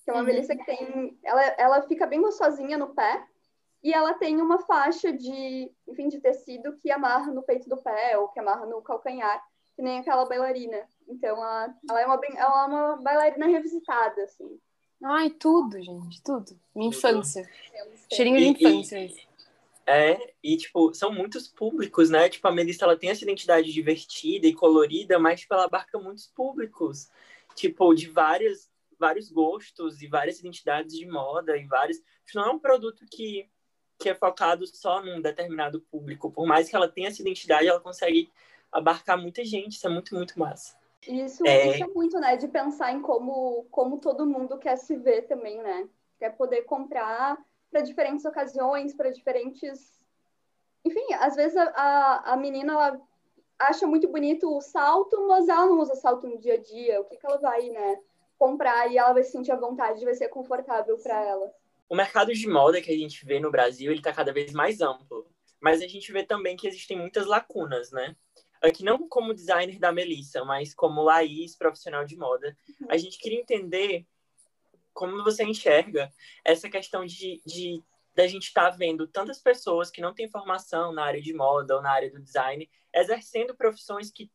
que 0.03 0.11
é 0.11 0.13
uma 0.13 0.21
uhum. 0.21 0.27
melissa 0.27 0.57
que 0.57 0.65
tem. 0.65 1.19
Ela, 1.23 1.43
ela 1.59 1.83
fica 1.83 2.07
bem 2.07 2.23
gostosinha 2.23 2.79
no 2.79 2.95
pé, 2.95 3.23
e 3.83 3.93
ela 3.93 4.15
tem 4.15 4.41
uma 4.41 4.59
faixa 4.61 5.13
de, 5.13 5.71
enfim, 5.87 6.09
de 6.09 6.21
tecido 6.21 6.77
que 6.77 6.91
amarra 6.91 7.33
no 7.33 7.43
peito 7.43 7.69
do 7.69 7.77
pé 7.77 8.17
ou 8.19 8.29
que 8.29 8.41
amarra 8.41 8.67
no 8.67 8.83
calcanhar, 8.83 9.43
que 9.75 9.83
nem 9.83 9.99
aquela 9.99 10.27
bailarina. 10.27 10.87
Então, 11.07 11.37
ela, 11.37 11.75
ela, 11.89 12.01
é, 12.01 12.07
uma, 12.07 12.21
ela 12.37 12.65
é 12.65 12.67
uma 12.67 12.97
bailarina 12.97 13.47
revisitada, 13.47 14.23
assim. 14.23 14.59
Ai, 15.03 15.31
tudo, 15.31 15.81
gente, 15.81 16.23
tudo. 16.23 16.59
Minha 16.75 16.91
infância. 16.91 17.49
Cheirinho 18.13 18.39
de 18.39 18.49
infância. 18.49 18.99
E, 18.99 19.30
é, 19.87 20.35
e, 20.43 20.57
tipo, 20.57 20.93
são 20.95 21.13
muitos 21.13 21.49
públicos, 21.49 22.11
né? 22.11 22.29
Tipo, 22.29 22.49
a 22.49 22.53
Melissa, 22.53 22.85
ela 22.85 22.97
tem 22.97 23.11
essa 23.11 23.25
identidade 23.25 23.73
divertida 23.73 24.47
e 24.47 24.55
colorida, 24.55 25.19
mas, 25.19 25.41
tipo, 25.41 25.55
ela 25.55 25.65
abarca 25.65 25.99
muitos 25.99 26.27
públicos. 26.27 27.09
Tipo, 27.55 27.95
de 27.95 28.09
várias, 28.09 28.71
vários 28.99 29.31
gostos 29.31 30.01
e 30.03 30.07
várias 30.07 30.39
identidades 30.39 30.97
de 30.97 31.07
moda 31.07 31.57
e 31.57 31.67
vários... 31.67 31.99
Não 32.35 32.45
é 32.45 32.51
um 32.51 32.59
produto 32.59 33.05
que 33.11 33.49
que 34.01 34.09
é 34.09 34.15
focado 34.15 34.67
só 34.67 35.03
num 35.03 35.21
determinado 35.21 35.83
público. 35.83 36.33
Por 36.33 36.47
mais 36.47 36.69
que 36.69 36.75
ela 36.75 36.89
tenha 36.89 37.09
essa 37.09 37.21
identidade, 37.21 37.69
ela 37.69 37.79
consegue 37.79 38.33
abarcar 38.73 39.21
muita 39.21 39.45
gente. 39.45 39.77
Isso 39.77 39.87
é 39.87 39.91
muito, 39.91 40.15
muito 40.15 40.39
massa. 40.39 40.75
Isso 41.07 41.47
é, 41.47 41.69
isso 41.69 41.85
é 41.85 41.87
muito, 41.87 42.19
né? 42.19 42.37
De 42.37 42.49
pensar 42.49 42.93
em 42.93 43.03
como, 43.03 43.67
como 43.71 43.99
todo 43.99 44.27
mundo 44.27 44.59
quer 44.59 44.77
se 44.77 44.97
ver 44.97 45.23
também, 45.23 45.63
né? 45.63 45.87
Quer 46.19 46.31
poder 46.31 46.63
comprar 46.63 47.39
para 47.71 47.81
diferentes 47.81 48.25
ocasiões, 48.25 48.95
para 48.95 49.11
diferentes. 49.11 50.05
Enfim, 50.85 51.13
às 51.15 51.37
vezes 51.37 51.57
a, 51.57 51.65
a, 51.65 52.33
a 52.33 52.37
menina 52.37 52.73
ela 52.73 53.01
acha 53.59 53.87
muito 53.87 54.09
bonito 54.09 54.57
o 54.57 54.61
salto, 54.61 55.29
mas 55.29 55.49
ela 55.49 55.67
não 55.67 55.79
usa 55.79 55.95
salto 55.95 56.27
no 56.27 56.39
dia 56.39 56.55
a 56.55 56.59
dia. 56.59 57.01
O 57.01 57.05
que, 57.05 57.17
que 57.17 57.27
ela 57.27 57.39
vai, 57.39 57.69
né? 57.69 57.99
Comprar 58.39 58.91
e 58.91 58.97
ela 58.97 59.13
vai 59.13 59.23
se 59.23 59.33
sentir 59.33 59.53
à 59.53 59.57
vontade, 59.57 60.05
vai 60.05 60.15
ser 60.15 60.29
confortável 60.29 60.97
para 60.99 61.23
ela 61.23 61.53
o 61.91 61.97
mercado 61.97 62.33
de 62.33 62.49
moda 62.49 62.81
que 62.81 62.93
a 62.93 62.97
gente 62.97 63.27
vê 63.27 63.41
no 63.41 63.51
Brasil, 63.51 63.91
ele 63.91 63.99
está 63.99 64.13
cada 64.13 64.33
vez 64.33 64.53
mais 64.53 64.81
amplo. 64.81 65.27
Mas 65.61 65.83
a 65.83 65.89
gente 65.89 66.11
vê 66.13 66.23
também 66.23 66.57
que 66.57 66.69
existem 66.69 66.97
muitas 66.97 67.27
lacunas, 67.27 67.91
né? 67.91 68.15
Aqui 68.63 68.85
não 68.85 69.09
como 69.09 69.35
designer 69.35 69.79
da 69.79 69.91
Melissa, 69.91 70.45
mas 70.45 70.73
como 70.73 71.03
Laís, 71.03 71.57
profissional 71.57 72.05
de 72.05 72.17
moda. 72.17 72.57
A 72.89 72.97
gente 72.97 73.19
queria 73.19 73.41
entender 73.41 74.07
como 74.93 75.23
você 75.25 75.45
enxerga 75.45 76.13
essa 76.45 76.69
questão 76.69 77.05
de, 77.05 77.41
de 77.47 77.83
da 78.15 78.27
gente 78.27 78.49
estar 78.49 78.71
tá 78.71 78.77
vendo 78.77 79.07
tantas 79.07 79.41
pessoas 79.41 79.91
que 79.91 80.01
não 80.01 80.13
têm 80.13 80.29
formação 80.29 80.93
na 80.93 81.05
área 81.05 81.23
de 81.23 81.33
moda 81.33 81.77
ou 81.77 81.83
na 81.83 81.91
área 81.91 82.11
do 82.11 82.21
design 82.21 82.69
exercendo 82.93 83.55
profissões 83.55 84.11
que, 84.11 84.31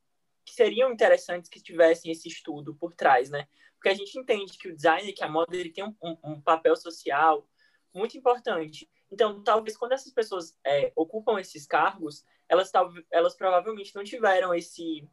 que 0.46 0.54
seriam 0.54 0.92
interessantes 0.92 1.50
que 1.50 1.62
tivessem 1.62 2.12
esse 2.12 2.28
estudo 2.28 2.74
por 2.74 2.94
trás, 2.94 3.30
né? 3.30 3.48
porque 3.86 3.90
a 3.90 3.94
gente 4.04 4.18
entende 4.18 4.58
que 4.58 4.68
o 4.68 4.76
design, 4.76 5.14
que 5.14 5.24
a 5.24 5.30
moda, 5.30 5.56
ele 5.56 5.70
tem 5.70 5.84
um, 5.84 6.18
um, 6.24 6.42
papel 6.42 6.76
social 6.76 7.48
muito 7.94 8.18
importante. 8.18 8.90
Então, 9.12 9.44
talvez 9.44 9.78
quando 9.78 9.92
essas 9.92 10.12
pessoas 10.12 10.58
é, 10.66 10.92
ocupam 10.96 11.40
esses 11.40 11.68
cargos, 11.68 12.26
elas, 12.50 12.72
elas 13.12 13.36
provavelmente 13.36 13.94
não 13.96 14.04
tiveram 14.04 14.56
esse, 14.56 15.08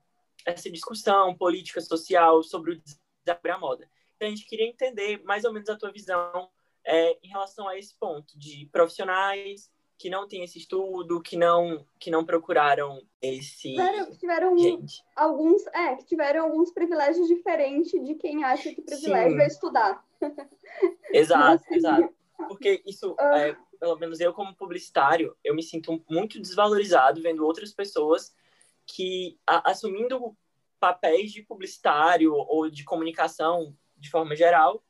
essa 0.47 0.71
discussão 0.71 1.37
política, 1.37 1.83
social 1.83 2.43
sobre 2.43 2.73
o 2.73 2.81
design 2.81 3.51
a 3.51 3.59
moda. 3.59 3.87
Então, 4.23 4.29
a 4.33 4.37
gente 4.37 4.47
queria 4.49 4.67
entender 4.69 5.21
mais 5.25 5.43
ou 5.45 5.53
menos 5.53 5.69
a 5.69 5.77
tua 5.77 5.91
visão 5.91 6.49
é, 6.85 7.19
em 7.25 7.29
relação 7.29 7.67
a 7.67 7.77
esse 7.77 7.93
ponto 7.99 8.39
de 8.39 8.69
profissionais 8.71 9.69
que 9.99 10.09
não 10.09 10.29
têm 10.29 10.45
esse 10.45 10.59
estudo, 10.59 11.21
que 11.21 11.37
não, 11.37 11.85
que 11.99 12.09
não 12.09 12.25
procuraram 12.25 13.03
esse. 13.21 13.71
Tiveram, 13.71 14.17
tiveram 14.17 14.59
Gente. 14.59 15.03
alguns, 15.17 15.67
é, 15.69 15.97
que 15.97 16.05
tiveram 16.05 16.45
alguns 16.45 16.71
privilégios 16.73 17.27
diferentes 17.27 17.91
de 18.05 18.15
quem 18.15 18.45
acha 18.45 18.73
que 18.73 18.81
privilégio 18.81 19.37
Sim. 19.37 19.43
é 19.43 19.47
estudar. 19.49 20.05
Exato, 21.13 21.65
Mas- 21.69 21.77
exato. 21.77 22.15
Porque 22.49 22.81
isso, 22.87 23.17
Ah. 23.19 23.39
é, 23.41 23.57
pelo 23.81 23.97
menos 23.97 24.21
eu 24.21 24.33
como 24.33 24.55
publicitário, 24.55 25.37
eu 25.43 25.53
me 25.55 25.63
sinto 25.65 26.01
muito 26.09 26.41
desvalorizado 26.41 27.21
vendo 27.21 27.45
outras 27.45 27.73
pessoas 27.73 28.33
que, 28.87 29.37
a- 29.45 29.69
assumindo 29.71 30.37
papéis 30.79 31.33
de 31.33 31.43
publicitário 31.43 32.33
ou 32.35 32.69
de 32.71 32.85
comunicação 32.85 33.77
de 34.03 34.11
forma 34.11 34.37
geral, 34.37 34.85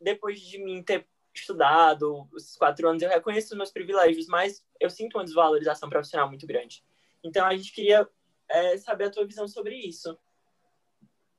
depois 0.00 0.38
de 0.38 0.62
mim 0.62 0.82
ter 0.82 1.06
estudado 1.34 2.28
esses 2.36 2.56
quatro 2.56 2.88
anos, 2.88 3.02
eu 3.02 3.08
reconheço 3.08 3.48
os 3.48 3.56
meus 3.56 3.72
privilégios, 3.72 4.28
mas 4.28 4.64
eu 4.78 4.88
sinto 4.88 5.18
uma 5.18 5.24
desvalorização 5.24 5.88
profissional 5.88 6.28
muito 6.28 6.46
grande. 6.46 6.84
Então, 7.24 7.44
a 7.44 7.56
gente 7.56 7.72
queria 7.72 8.08
é, 8.48 8.76
saber 8.78 9.04
a 9.06 9.10
tua 9.10 9.26
visão 9.26 9.48
sobre 9.48 9.74
isso. 9.74 10.16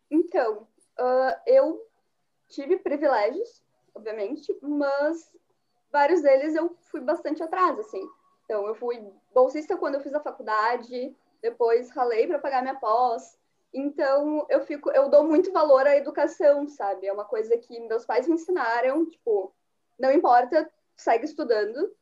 Então, 0.09 0.67
ah, 0.97 1.41
eu 1.45 1.87
tive 2.49 2.77
privilégios, 2.77 3.63
obviamente, 3.93 4.53
mas 4.61 5.31
vários 5.91 6.21
deles 6.21 6.55
eu 6.55 6.75
fui 6.91 7.01
bastante 7.01 7.41
atrás, 7.41 7.79
assim. 7.79 8.01
Então, 8.43 8.67
eu 8.67 8.75
fui 8.75 9.01
bolsista 9.33 9.77
quando 9.77 9.95
eu 9.95 10.01
fiz 10.01 10.13
a 10.13 10.19
faculdade, 10.19 11.15
depois 11.41 11.91
ralei 11.91 12.27
para 12.27 12.39
pagar 12.39 12.61
minha 12.61 12.75
pós. 12.75 13.37
Então, 13.77 14.47
eu 14.49 14.61
fico, 14.61 14.89
eu 14.91 15.09
dou 15.09 15.25
muito 15.25 15.51
valor 15.51 15.85
à 15.85 15.97
educação, 15.97 16.65
sabe? 16.65 17.07
É 17.07 17.11
uma 17.11 17.25
coisa 17.25 17.57
que 17.57 17.77
meus 17.81 18.05
pais 18.05 18.25
me 18.25 18.35
ensinaram, 18.35 19.05
tipo, 19.09 19.53
não 19.99 20.13
importa, 20.13 20.71
segue 20.95 21.25
estudando. 21.25 21.93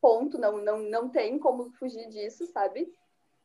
Ponto, 0.00 0.36
não 0.38 0.56
não 0.58 0.78
não 0.80 1.08
tem 1.08 1.38
como 1.38 1.70
fugir 1.70 2.08
disso, 2.08 2.46
sabe? 2.48 2.92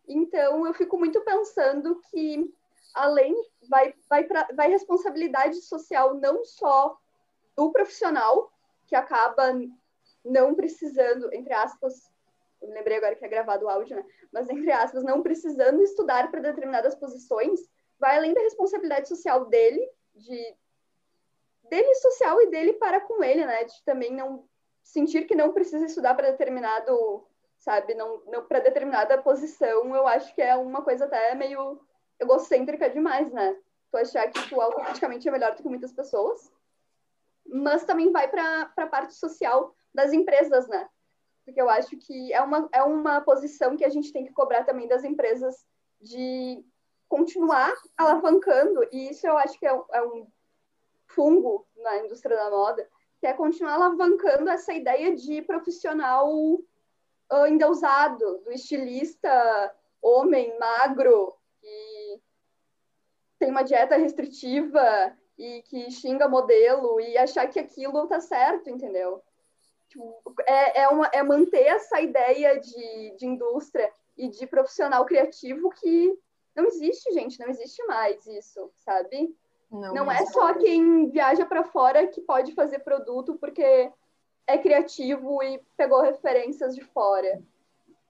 Então, 0.07 0.65
eu 0.65 0.73
fico 0.73 0.97
muito 0.97 1.21
pensando 1.21 2.01
que 2.09 2.51
além 2.95 3.35
vai 3.69 3.93
vai 4.09 4.23
pra, 4.23 4.47
vai 4.55 4.69
responsabilidade 4.69 5.61
social 5.61 6.15
não 6.15 6.43
só 6.43 6.97
do 7.55 7.71
profissional 7.71 8.51
que 8.87 8.95
acaba 8.95 9.53
não 10.25 10.55
precisando 10.55 11.31
entre 11.31 11.53
aspas 11.53 12.11
eu 12.63 12.69
me 12.69 12.76
lembrei 12.76 12.97
agora 12.97 13.15
que 13.15 13.26
é 13.26 13.28
gravado 13.28 13.65
o 13.65 13.69
áudio, 13.69 13.97
né? 13.97 14.06
Mas 14.32 14.49
entre 14.49 14.71
aspas, 14.71 15.04
não 15.04 15.21
precisando 15.21 15.82
estudar 15.82 16.32
para 16.32 16.39
determinadas 16.39 16.95
posições, 16.95 17.60
vai 17.99 18.17
além 18.17 18.34
da 18.34 18.41
responsabilidade 18.41 19.08
social 19.08 19.45
dele, 19.45 19.86
de 20.15 20.56
dele 21.69 21.93
social 21.95 22.41
e 22.41 22.49
dele 22.49 22.73
para 22.73 23.02
com 23.02 23.23
ele, 23.23 23.45
né? 23.45 23.65
De 23.65 23.84
também 23.84 24.13
não 24.13 24.47
sentir 24.82 25.26
que 25.26 25.36
não 25.36 25.54
precisa 25.54 25.86
estudar 25.86 26.13
para 26.13 26.32
determinado, 26.32 27.26
sabe, 27.58 27.93
não, 27.95 28.21
não 28.26 28.45
para 28.45 28.60
determinada 28.60 29.21
posição, 29.21 29.95
eu 29.95 30.08
acho 30.08 30.34
que 30.36 30.41
é 30.41 30.56
uma 30.56 30.82
coisa 30.84 31.06
até 31.06 31.36
meio 31.36 31.80
egocêntrica 32.19 32.89
demais, 32.89 33.32
né? 33.32 33.58
Tu 33.91 33.97
achar 33.97 34.30
que 34.30 34.49
tu 34.49 34.60
automaticamente 34.60 35.28
é 35.28 35.32
melhor 35.32 35.56
do 35.56 35.62
que 35.62 35.69
muitas 35.69 35.91
pessoas. 35.91 36.52
Mas 37.45 37.84
também 37.84 38.12
vai 38.12 38.30
para 38.30 38.71
a 38.76 38.88
parte 38.88 39.15
social 39.15 39.76
das 39.93 40.13
empresas, 40.13 40.67
né? 40.67 40.89
Porque 41.45 41.62
eu 41.62 41.69
acho 41.69 41.97
que 41.97 42.32
é 42.34 42.41
uma, 42.41 42.69
é 42.71 42.84
uma 42.84 43.21
posição 43.21 43.75
que 43.75 43.84
a 43.84 43.89
gente 43.89 44.12
tem 44.13 44.23
que 44.25 44.32
cobrar 44.34 44.63
também 44.63 44.88
das 44.88 45.03
empresas 45.03 45.65
de 46.01 46.63
continuar 47.08 47.73
alavancando, 47.97 48.84
e 48.91 49.10
isso 49.10 49.27
eu 49.27 49.38
acho 49.38 49.60
que 49.60 49.65
é, 49.65 49.73
um- 49.73 49.86
é 49.91 50.03
um 50.03 50.27
fungo 51.08 51.67
na 51.77 51.97
indústria 51.99 52.36
da 52.36 52.49
moda, 52.49 52.89
que 53.19 53.27
é 53.27 53.34
continuar 53.34 53.75
alavancando 53.75 54.49
essa 54.49 54.73
ideia 54.73 55.15
de 55.15 55.41
profissional 55.41 56.29
ah, 57.29 57.47
endeusado, 57.49 58.39
do 58.39 58.51
estilista 58.51 59.75
homem, 60.01 60.58
magro, 60.60 61.34
que 61.62 62.21
tem 63.39 63.49
uma 63.49 63.63
dieta 63.63 63.95
restritiva 63.95 65.15
e 65.38 65.62
que 65.63 65.89
xinga 65.91 66.27
modelo 66.27 66.99
e 66.99 67.17
achar 67.17 67.47
que 67.47 67.60
aquilo 67.60 68.08
tá 68.08 68.19
certo, 68.19 68.69
entendeu? 68.69 69.23
É, 70.45 70.82
é, 70.82 70.88
uma, 70.89 71.10
é 71.13 71.23
manter 71.23 71.63
essa 71.63 72.01
ideia 72.01 72.60
de, 72.60 73.15
de 73.17 73.25
indústria 73.25 73.91
e 74.17 74.27
de 74.27 74.45
profissional 74.47 75.06
criativo 75.06 75.69
que 75.69 76.17
não 76.56 76.65
existe, 76.65 77.12
gente, 77.13 77.39
não 77.39 77.47
existe 77.47 77.84
mais 77.86 78.25
isso, 78.27 78.71
sabe? 78.77 79.36
Não 79.71 80.12
é 80.12 80.23
só 80.27 80.53
quem 80.53 81.10
viaja 81.10 81.45
para 81.45 81.63
fora 81.63 82.06
que 82.06 82.21
pode 82.21 82.53
fazer 82.53 82.79
produto 82.79 83.34
porque 83.36 83.91
é 84.45 84.58
criativo 84.58 85.41
e 85.41 85.60
pegou 85.75 86.01
referências 86.01 86.75
de 86.75 86.84
fora, 86.84 87.41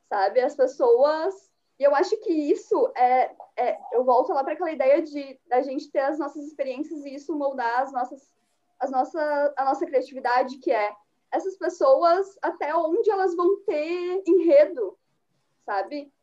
sabe? 0.10 0.42
As 0.42 0.56
pessoas. 0.56 1.50
E 1.80 1.84
eu 1.84 1.96
acho 1.96 2.18
que 2.18 2.32
isso 2.32 2.92
é. 2.96 3.32
é 3.56 3.80
eu 3.94 4.04
volto 4.04 4.34
lá 4.34 4.44
para 4.44 4.54
aquela 4.54 4.72
ideia 4.72 5.02
de 5.02 5.40
da 5.48 5.62
gente 5.62 5.90
ter 5.90 6.00
as 6.00 6.20
nossas 6.20 6.46
experiências 6.46 7.06
e 7.06 7.16
isso 7.16 7.34
moldar 7.34 7.82
as 7.82 7.94
nossas, 7.94 8.34
as 8.78 8.92
nossa, 8.92 9.54
a 9.56 9.64
nossa 9.64 9.86
criatividade, 9.86 10.58
que 10.58 10.72
é 10.72 10.94
essas 11.34 11.58
pessoas 11.58 12.38
até 12.44 12.76
onde 12.76 13.10
elas 13.10 13.36
vão 13.36 13.60
ter 13.62 14.24
enredo, 14.28 14.96
sabe? 15.66 16.14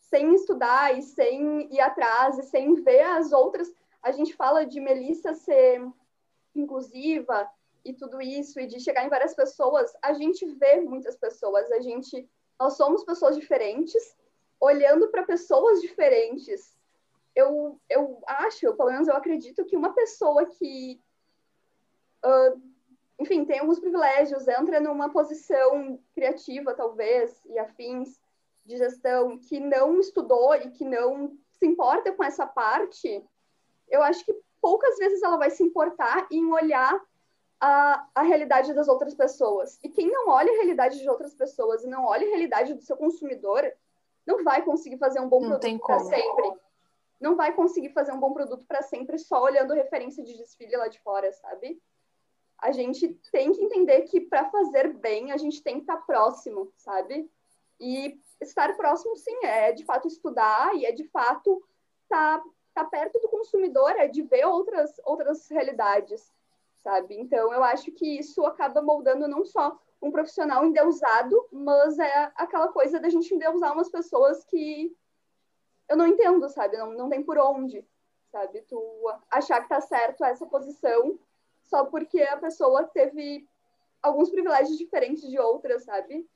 Sem 0.00 0.34
estudar 0.34 0.98
e 0.98 1.02
sem 1.02 1.70
ir 1.70 1.80
atrás 1.80 2.38
e 2.38 2.42
sem 2.44 2.74
ver 2.76 3.02
as 3.02 3.32
outras. 3.32 3.70
A 4.02 4.10
gente 4.10 4.34
fala 4.34 4.64
de 4.64 4.80
Melissa 4.80 5.34
ser 5.34 5.86
inclusiva 6.54 7.48
e 7.84 7.92
tudo 7.92 8.20
isso 8.20 8.58
e 8.58 8.66
de 8.66 8.80
chegar 8.80 9.04
em 9.04 9.10
várias 9.10 9.34
pessoas. 9.34 9.92
A 10.02 10.14
gente 10.14 10.46
vê 10.54 10.80
muitas 10.80 11.16
pessoas. 11.16 11.70
A 11.70 11.80
gente, 11.80 12.26
nós 12.58 12.78
somos 12.78 13.04
pessoas 13.04 13.36
diferentes, 13.36 14.16
olhando 14.58 15.08
para 15.08 15.22
pessoas 15.22 15.82
diferentes. 15.82 16.78
Eu, 17.36 17.78
eu 17.90 18.22
acho, 18.26 18.72
pelo 18.72 18.90
menos 18.90 19.06
eu 19.06 19.14
acredito 19.14 19.66
que 19.66 19.76
uma 19.76 19.92
pessoa 19.92 20.46
que 20.46 20.98
uh, 22.24 22.69
enfim, 23.20 23.44
tem 23.44 23.58
alguns 23.60 23.78
privilégios, 23.78 24.48
entra 24.48 24.80
numa 24.80 25.10
posição 25.10 26.00
criativa, 26.14 26.72
talvez, 26.74 27.44
e 27.44 27.58
afins 27.58 28.18
de 28.64 28.78
gestão, 28.78 29.38
que 29.38 29.60
não 29.60 30.00
estudou 30.00 30.54
e 30.54 30.70
que 30.70 30.84
não 30.84 31.36
se 31.52 31.66
importa 31.66 32.12
com 32.12 32.24
essa 32.24 32.46
parte, 32.46 33.22
eu 33.88 34.02
acho 34.02 34.24
que 34.24 34.34
poucas 34.60 34.96
vezes 34.96 35.22
ela 35.22 35.36
vai 35.36 35.50
se 35.50 35.62
importar 35.62 36.26
em 36.30 36.50
olhar 36.50 36.98
a, 37.60 38.06
a 38.14 38.22
realidade 38.22 38.72
das 38.72 38.88
outras 38.88 39.14
pessoas. 39.14 39.78
E 39.82 39.88
quem 39.90 40.10
não 40.10 40.28
olha 40.28 40.50
a 40.50 40.56
realidade 40.56 40.98
de 40.98 41.08
outras 41.08 41.34
pessoas 41.34 41.84
e 41.84 41.88
não 41.88 42.06
olha 42.06 42.26
a 42.26 42.30
realidade 42.30 42.72
do 42.72 42.80
seu 42.80 42.96
consumidor, 42.96 43.70
não 44.26 44.42
vai 44.42 44.62
conseguir 44.62 44.96
fazer 44.96 45.20
um 45.20 45.28
bom 45.28 45.40
Não 45.40 45.58
produto 45.58 45.80
para 45.80 45.98
sempre. 46.00 46.52
Não 47.20 47.36
vai 47.36 47.52
conseguir 47.52 47.90
fazer 47.90 48.12
um 48.12 48.20
bom 48.20 48.32
produto 48.32 48.64
para 48.66 48.80
sempre 48.80 49.18
só 49.18 49.42
olhando 49.42 49.74
referência 49.74 50.24
de 50.24 50.38
desfile 50.38 50.74
lá 50.76 50.88
de 50.88 50.98
fora, 51.00 51.30
sabe? 51.32 51.78
A 52.60 52.72
gente 52.72 53.08
tem 53.32 53.52
que 53.52 53.62
entender 53.62 54.02
que 54.02 54.20
para 54.20 54.50
fazer 54.50 54.92
bem 54.94 55.32
a 55.32 55.36
gente 55.36 55.62
tem 55.62 55.76
que 55.76 55.80
estar 55.82 55.96
próximo, 55.98 56.72
sabe? 56.76 57.30
E 57.80 58.20
estar 58.40 58.76
próximo, 58.76 59.16
sim, 59.16 59.44
é 59.44 59.72
de 59.72 59.84
fato 59.84 60.06
estudar 60.06 60.74
e 60.74 60.84
é 60.84 60.92
de 60.92 61.04
fato 61.04 61.62
estar 62.02 62.38
tá, 62.38 62.44
tá 62.74 62.84
perto 62.84 63.18
do 63.18 63.28
consumidor, 63.28 63.90
é 63.92 64.06
de 64.06 64.22
ver 64.22 64.44
outras, 64.46 64.92
outras 65.04 65.48
realidades, 65.48 66.32
sabe? 66.82 67.18
Então 67.18 67.52
eu 67.52 67.64
acho 67.64 67.90
que 67.92 68.18
isso 68.18 68.44
acaba 68.44 68.82
moldando 68.82 69.26
não 69.26 69.44
só 69.44 69.78
um 70.02 70.10
profissional 70.10 70.64
endeusado, 70.64 71.46
mas 71.50 71.98
é 71.98 72.32
aquela 72.34 72.68
coisa 72.68 73.00
da 73.00 73.08
gente 73.08 73.34
endeusar 73.34 73.72
umas 73.72 73.90
pessoas 73.90 74.44
que 74.44 74.94
eu 75.88 75.96
não 75.96 76.06
entendo, 76.06 76.48
sabe? 76.48 76.76
Não, 76.76 76.92
não 76.92 77.08
tem 77.08 77.22
por 77.22 77.38
onde, 77.38 77.84
sabe? 78.30 78.62
Tu 78.62 78.78
achar 79.30 79.62
que 79.62 79.68
tá 79.68 79.80
certo 79.80 80.24
essa 80.24 80.46
posição 80.46 81.18
só 81.70 81.86
porque 81.86 82.20
a 82.20 82.36
pessoa 82.36 82.84
teve 82.84 83.48
alguns 84.02 84.28
privilégios 84.28 84.76
diferentes 84.76 85.22
de 85.30 85.38
outras, 85.38 85.84
sabe? 85.84 86.28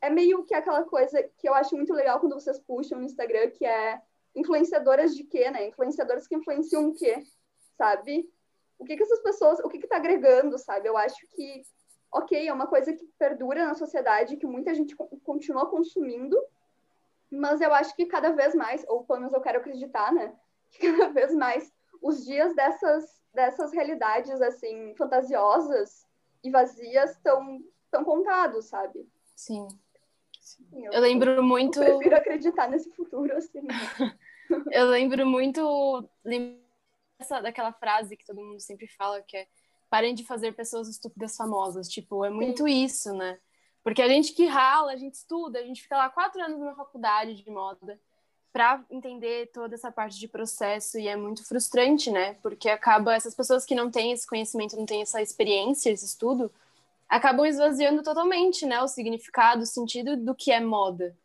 É 0.00 0.10
meio 0.10 0.44
que 0.44 0.54
aquela 0.54 0.82
coisa 0.82 1.22
que 1.38 1.48
eu 1.48 1.54
acho 1.54 1.76
muito 1.76 1.94
legal 1.94 2.18
quando 2.18 2.34
vocês 2.34 2.58
puxam 2.58 2.98
no 2.98 3.04
Instagram, 3.04 3.50
que 3.50 3.64
é 3.64 4.02
influenciadoras 4.34 5.14
de 5.14 5.24
quê, 5.24 5.48
né? 5.50 5.68
Influenciadoras 5.68 6.26
que 6.26 6.34
influenciam 6.34 6.88
o 6.88 6.94
quê, 6.94 7.22
sabe? 7.78 8.28
O 8.78 8.84
que 8.84 8.96
que 8.96 9.02
essas 9.02 9.22
pessoas, 9.22 9.60
o 9.60 9.68
que 9.68 9.78
que 9.78 9.86
tá 9.86 9.96
agregando, 9.96 10.58
sabe? 10.58 10.88
Eu 10.88 10.96
acho 10.96 11.24
que, 11.28 11.62
ok, 12.12 12.48
é 12.48 12.52
uma 12.52 12.66
coisa 12.66 12.92
que 12.92 13.06
perdura 13.18 13.66
na 13.66 13.74
sociedade, 13.74 14.38
que 14.38 14.46
muita 14.46 14.74
gente 14.74 14.96
continua 15.22 15.70
consumindo, 15.70 16.36
mas 17.30 17.60
eu 17.60 17.72
acho 17.72 17.94
que 17.94 18.06
cada 18.06 18.32
vez 18.32 18.54
mais, 18.54 18.84
ou 18.88 19.04
pelo 19.04 19.20
menos 19.20 19.34
eu 19.34 19.40
quero 19.40 19.58
acreditar, 19.58 20.12
né? 20.12 20.34
Que 20.70 20.92
cada 20.92 21.08
vez 21.08 21.34
mais 21.34 21.72
os 22.00 22.24
dias 22.24 22.54
dessas 22.54 23.19
dessas 23.32 23.72
realidades 23.72 24.40
assim 24.40 24.94
fantasiosas 24.96 26.06
e 26.42 26.50
vazias 26.50 27.10
estão 27.12 27.62
tão 27.90 28.04
contados, 28.04 28.66
sabe? 28.66 29.08
Sim. 29.36 29.66
Sim, 30.40 30.86
Eu 30.86 31.00
lembro 31.00 31.42
muito. 31.42 31.82
Eu 31.82 31.96
prefiro 31.98 32.16
acreditar 32.16 32.68
nesse 32.68 32.90
futuro 32.92 33.36
assim. 33.36 33.62
Eu 34.72 34.86
lembro 34.88 35.24
muito 35.26 36.08
lembro 36.24 36.58
dessa- 37.18 37.40
daquela 37.40 37.72
frase 37.72 38.16
que 38.16 38.26
todo 38.26 38.40
mundo 38.40 38.58
sempre 38.60 38.88
fala 38.88 39.22
que 39.22 39.36
é 39.36 39.46
parem 39.88 40.14
de 40.14 40.24
fazer 40.24 40.52
pessoas 40.52 40.88
estúpidas 40.88 41.36
famosas. 41.36 41.88
Tipo, 41.88 42.24
é 42.24 42.30
muito 42.30 42.66
isso, 42.66 43.12
né? 43.14 43.38
Porque 43.82 44.02
a 44.02 44.08
gente 44.08 44.32
que 44.32 44.46
rala, 44.46 44.92
a 44.92 44.96
gente 44.96 45.14
estuda, 45.14 45.58
a 45.58 45.62
gente 45.64 45.82
fica 45.82 45.96
lá 45.96 46.08
quatro 46.10 46.42
anos 46.42 46.58
na 46.60 46.74
faculdade 46.74 47.34
de 47.42 47.50
moda 47.50 48.00
para 48.52 48.82
entender 48.90 49.50
toda 49.52 49.74
essa 49.74 49.92
parte 49.92 50.18
de 50.18 50.26
processo 50.26 50.98
e 50.98 51.06
é 51.06 51.16
muito 51.16 51.46
frustrante, 51.46 52.10
né? 52.10 52.34
Porque 52.42 52.68
acaba 52.68 53.14
essas 53.14 53.34
pessoas 53.34 53.64
que 53.64 53.74
não 53.74 53.90
têm 53.90 54.12
esse 54.12 54.26
conhecimento, 54.26 54.76
não 54.76 54.86
têm 54.86 55.02
essa 55.02 55.22
experiência, 55.22 55.90
esse 55.90 56.04
estudo, 56.04 56.50
acabam 57.08 57.46
esvaziando 57.46 58.02
totalmente, 58.02 58.66
né? 58.66 58.82
O 58.82 58.88
significado, 58.88 59.62
o 59.62 59.66
sentido 59.66 60.16
do 60.16 60.34
que 60.34 60.50
é 60.50 60.60
moda. 60.60 61.16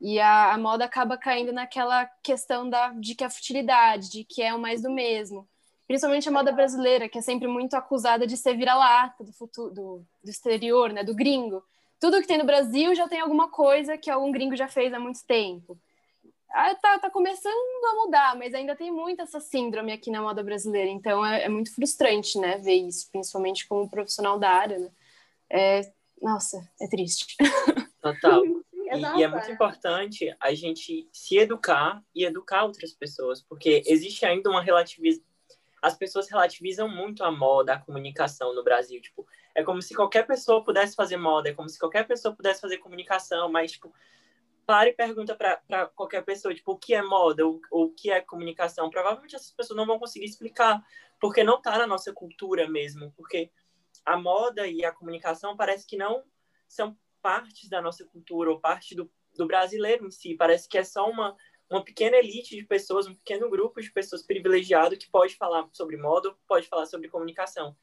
E 0.00 0.18
a, 0.18 0.54
a 0.54 0.58
moda 0.58 0.84
acaba 0.84 1.18
caindo 1.18 1.52
naquela 1.52 2.06
questão 2.22 2.68
da, 2.70 2.88
de 2.92 3.14
que 3.14 3.24
é 3.24 3.28
futilidade, 3.28 4.10
de 4.10 4.24
que 4.24 4.42
é 4.42 4.54
o 4.54 4.58
mais 4.58 4.80
do 4.80 4.90
mesmo. 4.90 5.46
Principalmente 5.86 6.28
a 6.28 6.32
moda 6.32 6.52
brasileira, 6.52 7.08
que 7.08 7.18
é 7.18 7.22
sempre 7.22 7.48
muito 7.48 7.74
acusada 7.74 8.26
de 8.26 8.36
ser 8.36 8.56
vira-lata 8.56 9.24
do, 9.24 9.32
futuro, 9.32 9.74
do, 9.74 10.06
do 10.22 10.30
exterior, 10.30 10.92
né? 10.92 11.02
Do 11.02 11.14
gringo. 11.14 11.64
Tudo 11.98 12.20
que 12.20 12.28
tem 12.28 12.38
no 12.38 12.44
Brasil 12.44 12.94
já 12.94 13.08
tem 13.08 13.20
alguma 13.20 13.48
coisa 13.48 13.98
que 13.98 14.08
algum 14.08 14.30
gringo 14.30 14.56
já 14.56 14.68
fez 14.68 14.94
há 14.94 15.00
muito 15.00 15.24
tempo. 15.26 15.76
Ah, 16.52 16.74
tá, 16.74 16.98
tá 16.98 17.10
começando 17.10 17.84
a 17.84 17.94
mudar, 17.94 18.36
mas 18.36 18.54
ainda 18.54 18.74
tem 18.74 18.90
muito 18.90 19.22
essa 19.22 19.38
síndrome 19.38 19.92
aqui 19.92 20.10
na 20.10 20.20
moda 20.20 20.42
brasileira. 20.42 20.90
Então 20.90 21.24
é, 21.24 21.44
é 21.44 21.48
muito 21.48 21.74
frustrante, 21.74 22.38
né, 22.38 22.58
ver 22.58 22.74
isso, 22.74 23.08
principalmente 23.10 23.66
como 23.68 23.88
profissional 23.88 24.38
da 24.38 24.50
área, 24.50 24.78
né? 24.78 24.90
É, 25.48 25.92
nossa, 26.20 26.68
é 26.80 26.86
triste. 26.88 27.36
Total. 28.02 28.44
E, 28.44 29.18
e, 29.18 29.22
é 29.22 29.28
muito 29.28 29.50
importante 29.50 30.34
a 30.40 30.52
gente 30.52 31.08
se 31.12 31.38
educar 31.38 32.02
e 32.14 32.24
educar 32.24 32.64
outras 32.64 32.92
pessoas, 32.92 33.40
porque 33.40 33.82
existe 33.86 34.26
ainda 34.26 34.50
uma 34.50 34.62
relativização. 34.62 35.24
As 35.80 35.96
pessoas 35.96 36.28
relativizam 36.28 36.88
muito 36.88 37.24
a 37.24 37.30
moda, 37.30 37.74
a 37.74 37.78
comunicação 37.78 38.54
no 38.54 38.62
Brasil. 38.62 39.00
Tipo, 39.00 39.26
é 39.54 39.62
como 39.62 39.80
se 39.80 39.94
qualquer 39.94 40.26
pessoa 40.26 40.62
pudesse 40.62 40.94
fazer 40.94 41.16
moda, 41.16 41.48
é 41.48 41.54
como 41.54 41.68
se 41.68 41.78
qualquer 41.78 42.06
pessoa 42.06 42.34
pudesse 42.34 42.60
fazer 42.60 42.78
comunicação, 42.78 43.50
mas, 43.50 43.72
tipo, 43.72 43.94
para 44.66 44.88
e 44.88 44.92
pergunta 44.92 45.34
para 45.34 45.86
qualquer 45.94 46.24
pessoa, 46.24 46.54
tipo, 46.54 46.72
o 46.72 46.78
que 46.78 46.94
é 46.94 47.02
moda, 47.02 47.46
o, 47.46 47.60
o 47.70 47.90
que 47.90 48.10
é 48.10 48.20
comunicação. 48.20 48.90
Provavelmente 48.90 49.36
essas 49.36 49.50
pessoas 49.50 49.76
não 49.76 49.86
vão 49.86 49.98
conseguir 49.98 50.26
explicar, 50.26 50.82
porque 51.20 51.42
não 51.42 51.58
está 51.58 51.78
na 51.78 51.86
nossa 51.86 52.12
cultura 52.12 52.68
mesmo, 52.68 53.12
porque 53.16 53.50
a 54.04 54.16
moda 54.16 54.66
e 54.66 54.84
a 54.84 54.92
comunicação 54.92 55.56
parece 55.56 55.86
que 55.86 55.96
não 55.96 56.24
são 56.68 56.96
partes 57.20 57.68
da 57.68 57.82
nossa 57.82 58.04
cultura 58.04 58.50
ou 58.50 58.60
parte 58.60 58.94
do, 58.94 59.10
do 59.36 59.46
brasileiro 59.46 60.06
em 60.06 60.10
si. 60.10 60.34
Parece 60.34 60.68
que 60.68 60.78
é 60.78 60.84
só 60.84 61.08
uma, 61.08 61.36
uma 61.68 61.84
pequena 61.84 62.16
elite 62.16 62.56
de 62.56 62.64
pessoas, 62.64 63.06
um 63.06 63.14
pequeno 63.14 63.50
grupo 63.50 63.80
de 63.80 63.90
pessoas 63.92 64.22
privilegiado 64.22 64.96
que 64.96 65.10
pode 65.10 65.36
falar 65.36 65.68
sobre 65.72 65.96
moda, 65.96 66.34
pode 66.46 66.66
falar 66.66 66.86
sobre 66.86 67.08
comunicação. 67.08 67.76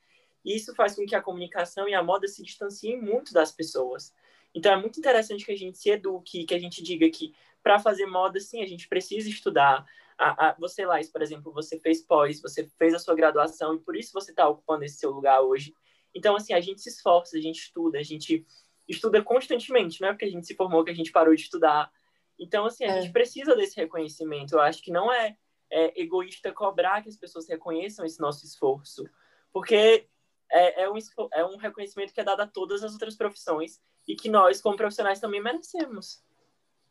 E 0.44 0.56
isso 0.56 0.74
faz 0.76 0.96
com 0.96 1.06
que 1.06 1.16
a 1.16 1.22
comunicação 1.22 1.88
e 1.88 1.94
a 1.94 2.04
moda 2.04 2.28
se 2.28 2.42
distanciem 2.42 3.02
muito 3.02 3.34
das 3.34 3.52
pessoas. 3.52 4.14
Então 4.58 4.72
é 4.74 4.76
muito 4.76 5.00
interessante 5.00 5.46
que 5.46 5.52
a 5.52 5.58
gente 5.58 5.78
se 5.78 5.92
eduque, 5.92 6.44
que 6.44 6.56
a 6.56 6.58
gente 6.58 6.82
diga 6.82 7.08
que 7.12 7.36
para 7.62 7.78
fazer 7.78 8.08
moda, 8.08 8.40
sim, 8.40 8.64
a 8.64 8.66
gente 8.66 8.88
precisa 8.88 9.30
estudar. 9.30 9.86
A, 10.18 10.48
a, 10.48 10.56
você, 10.58 10.84
Laís, 10.84 11.12
por 11.12 11.22
exemplo, 11.22 11.54
você 11.54 11.80
fez 11.80 12.02
pós, 12.02 12.42
você 12.42 12.68
fez 12.76 12.92
a 12.96 13.00
sua 13.00 13.14
graduação 13.14 13.76
e 13.76 13.80
por 13.80 13.96
isso 13.96 14.12
você 14.12 14.32
está 14.32 14.50
ocupando 14.50 14.84
esse 14.84 14.98
seu 14.98 15.12
lugar 15.12 15.42
hoje. 15.42 15.76
Então, 16.14 16.36
assim, 16.36 16.54
a 16.54 16.60
gente 16.60 16.82
se 16.82 16.90
esforça, 16.90 17.38
a 17.38 17.40
gente 17.40 17.60
estuda, 17.60 18.00
a 18.00 18.04
gente 18.04 18.44
estuda 18.88 19.22
constantemente, 19.22 20.02
não 20.02 20.08
é 20.08 20.12
porque 20.12 20.26
a 20.26 20.32
gente 20.32 20.48
se 20.48 20.56
formou 20.56 20.84
que 20.84 20.90
a 20.90 20.96
gente 20.96 21.12
parou 21.12 21.36
de 21.36 21.42
estudar. 21.42 21.92
Então, 22.40 22.66
assim, 22.66 22.84
a 22.84 22.88
é. 22.88 23.02
gente 23.02 23.14
precisa 23.14 23.56
desse 23.56 23.76
reconhecimento. 23.76 24.54
Eu 24.54 24.62
acho 24.62 24.82
que 24.82 24.90
não 24.90 25.14
é, 25.14 25.38
é, 25.70 26.02
egoísta 26.02 26.52
cobrar 26.52 27.04
que 27.04 27.10
as 27.10 27.18
pessoas 27.18 27.48
reconheçam 27.48 28.04
esse 28.04 28.20
nosso 28.20 28.44
esforço, 28.44 29.08
porque 29.54 30.08
é, 30.52 30.84
é, 30.84 30.90
um, 30.90 30.98
é 31.34 31.46
um 31.46 31.58
reconhecimento 31.58 32.14
que 32.14 32.22
é 32.22 32.24
dado 32.24 32.42
a 32.42 32.48
todas 32.48 32.84
as 32.84 32.94
outras 32.94 33.16
profissões 33.16 33.82
e 34.08 34.16
que 34.16 34.30
nós, 34.30 34.62
como 34.62 34.78
profissionais, 34.78 35.20
também 35.20 35.42
merecemos. 35.42 36.24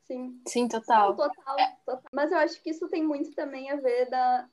Sim. 0.06 0.40
Sim, 0.46 0.68
total. 0.68 1.16
Total, 1.16 1.56
total. 1.84 2.02
Mas 2.12 2.30
eu 2.30 2.38
acho 2.38 2.62
que 2.62 2.70
isso 2.70 2.88
tem 2.88 3.02
muito 3.02 3.32
também 3.32 3.70
a 3.70 3.76
ver 3.76 4.08
da. 4.08 4.48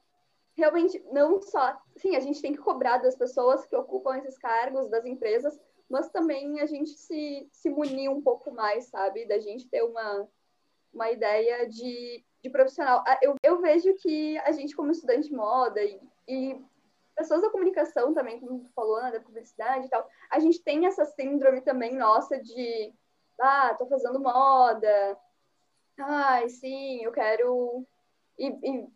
Realmente, 0.55 1.03
não 1.11 1.41
só. 1.41 1.77
Sim, 1.97 2.15
a 2.15 2.19
gente 2.19 2.41
tem 2.41 2.53
que 2.53 2.61
cobrar 2.61 2.97
das 2.97 3.15
pessoas 3.15 3.65
que 3.65 3.75
ocupam 3.75 4.17
esses 4.17 4.37
cargos, 4.37 4.89
das 4.89 5.05
empresas, 5.05 5.59
mas 5.89 6.09
também 6.09 6.59
a 6.59 6.65
gente 6.65 6.91
se, 6.91 7.47
se 7.51 7.69
munir 7.69 8.09
um 8.09 8.21
pouco 8.21 8.51
mais, 8.51 8.85
sabe? 8.85 9.25
Da 9.25 9.39
gente 9.39 9.67
ter 9.67 9.83
uma, 9.83 10.27
uma 10.93 11.11
ideia 11.11 11.67
de, 11.67 12.23
de 12.41 12.49
profissional. 12.49 13.03
Ah, 13.07 13.19
eu, 13.21 13.35
eu 13.43 13.61
vejo 13.61 13.93
que 13.95 14.37
a 14.39 14.51
gente, 14.51 14.75
como 14.75 14.91
estudante 14.91 15.27
de 15.27 15.35
moda 15.35 15.83
e, 15.83 15.99
e 16.27 16.61
pessoas 17.15 17.41
da 17.41 17.49
comunicação 17.49 18.13
também, 18.13 18.39
como 18.39 18.59
tu 18.59 18.69
falou, 18.73 19.01
né, 19.01 19.11
da 19.11 19.19
publicidade 19.19 19.85
e 19.85 19.89
tal, 19.89 20.07
a 20.29 20.39
gente 20.39 20.61
tem 20.61 20.85
essa 20.85 21.05
síndrome 21.05 21.61
também 21.61 21.95
nossa 21.95 22.39
de, 22.39 22.93
ah, 23.39 23.75
tô 23.77 23.85
fazendo 23.87 24.19
moda, 24.19 25.17
ai, 25.97 26.49
sim, 26.49 27.03
eu 27.03 27.11
quero... 27.11 27.85
E, 28.37 28.47
e 28.47 28.87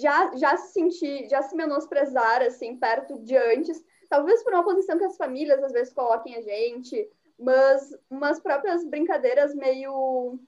já, 0.00 0.34
já 0.36 0.56
se 0.56 0.72
sentir, 0.72 1.28
já 1.28 1.42
se 1.42 1.56
menosprezar, 1.56 2.42
assim, 2.42 2.76
perto 2.76 3.18
de 3.18 3.36
antes, 3.36 3.84
talvez 4.08 4.42
por 4.42 4.52
uma 4.52 4.64
posição 4.64 4.98
que 4.98 5.04
as 5.04 5.16
famílias 5.16 5.62
às 5.62 5.72
vezes 5.72 5.92
coloquem 5.92 6.36
a 6.36 6.40
gente, 6.40 7.10
mas 7.38 7.96
umas 8.08 8.40
próprias 8.40 8.84
brincadeiras 8.84 9.54
meio 9.54 10.38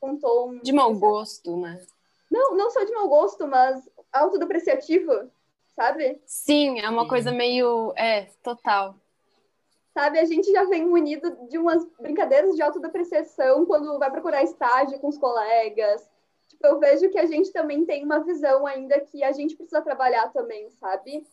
com 0.00 0.16
tom... 0.16 0.58
De 0.58 0.72
mau 0.72 0.94
gosto, 0.94 1.56
né? 1.56 1.84
Não, 2.30 2.56
não 2.56 2.70
só 2.70 2.82
de 2.82 2.92
mau 2.92 3.08
gosto, 3.08 3.46
mas 3.46 3.88
autodepreciativo, 4.10 5.30
sabe? 5.74 6.20
Sim, 6.26 6.80
é 6.80 6.88
uma 6.88 7.02
Sim. 7.02 7.08
coisa 7.08 7.32
meio. 7.32 7.92
É, 7.96 8.26
total. 8.42 8.96
Sabe, 9.92 10.18
a 10.18 10.24
gente 10.24 10.50
já 10.50 10.64
vem 10.64 10.86
munido 10.86 11.36
de 11.48 11.58
umas 11.58 11.84
brincadeiras 12.00 12.54
de 12.56 12.62
autodepreciação 12.62 13.66
quando 13.66 13.98
vai 13.98 14.10
procurar 14.10 14.42
estágio 14.42 14.98
com 14.98 15.08
os 15.08 15.18
colegas. 15.18 16.08
Tipo, 16.48 16.66
eu 16.66 16.78
vejo 16.78 17.10
que 17.10 17.18
a 17.18 17.26
gente 17.26 17.52
também 17.52 17.84
tem 17.84 18.02
uma 18.02 18.20
visão 18.20 18.66
ainda 18.66 18.98
que 19.00 19.22
a 19.22 19.32
gente 19.32 19.54
precisa 19.54 19.82
trabalhar 19.82 20.32
também, 20.32 20.70
sabe? 20.70 21.26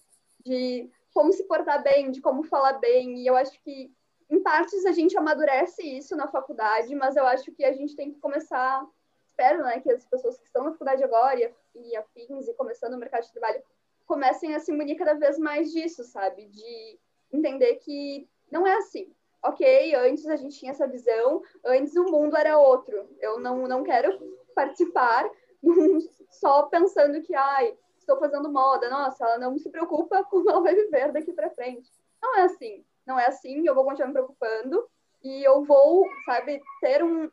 De 0.46 0.90
como 1.14 1.32
se 1.32 1.46
portar 1.46 1.82
bem, 1.82 2.12
de 2.12 2.22
como 2.22 2.44
falar 2.44 2.74
bem. 2.74 3.20
E 3.20 3.28
eu 3.28 3.36
acho 3.38 3.62
que, 3.62 3.94
em 4.30 4.42
partes, 4.42 4.86
a 4.86 4.92
gente 4.92 5.18
amadurece 5.18 5.82
isso 5.82 6.16
na 6.16 6.28
faculdade, 6.28 6.94
mas 6.96 7.16
eu 7.16 7.26
acho 7.26 7.52
que 7.54 7.64
a 7.64 7.72
gente 7.72 7.96
tem 7.96 8.12
que 8.12 8.20
começar. 8.20 8.86
Espero, 9.26 9.64
né, 9.64 9.80
que 9.80 9.90
as 9.90 10.06
pessoas 10.06 10.38
que 10.38 10.46
estão 10.46 10.66
na 10.66 10.72
faculdade 10.72 11.02
agora 11.02 11.40
e, 11.40 11.92
e 11.92 11.96
afins 11.96 12.46
e 12.48 12.54
começando 12.56 12.92
no 12.92 13.00
mercado 13.00 13.24
de 13.24 13.32
trabalho 13.32 13.64
comecem 14.10 14.56
a 14.56 14.60
se 14.60 14.72
munir 14.72 14.98
cada 14.98 15.14
vez 15.14 15.38
mais 15.38 15.72
disso, 15.72 16.04
sabe? 16.04 16.48
De 16.48 17.00
entender 17.32 17.76
que 17.76 18.28
não 18.52 18.66
é 18.66 18.74
assim. 18.78 19.14
Ok, 19.42 19.96
antes 19.96 20.26
a 20.26 20.36
gente 20.36 20.58
tinha 20.58 20.72
essa 20.72 20.88
visão, 20.88 21.44
antes 21.64 21.96
o 21.96 22.06
mundo 22.06 22.36
era 22.36 22.58
outro. 22.58 23.08
Eu 23.22 23.40
não, 23.40 23.68
não 23.68 23.84
quero 23.84 24.20
participar 24.56 25.30
só 26.32 26.64
pensando 26.64 27.22
que, 27.22 27.36
ai, 27.36 27.78
estou 28.00 28.18
fazendo 28.18 28.52
moda, 28.52 28.90
nossa, 28.90 29.24
ela 29.24 29.38
não 29.38 29.58
se 29.60 29.70
preocupa 29.70 30.24
como 30.30 30.50
ela 30.50 30.62
vai 30.62 30.74
viver 30.74 31.12
daqui 31.12 31.32
para 31.32 31.52
frente. 31.52 31.90
Não 32.20 32.36
é 32.38 32.42
assim. 32.42 32.84
Não 33.06 33.20
é 33.20 33.28
assim, 33.28 33.66
eu 33.66 33.76
vou 33.76 33.86
continuar 33.86 34.08
me 34.08 34.14
preocupando 34.14 34.88
e 35.24 35.44
eu 35.44 35.64
vou, 35.64 36.06
sabe, 36.26 36.62
ter 36.82 37.04
um, 37.04 37.30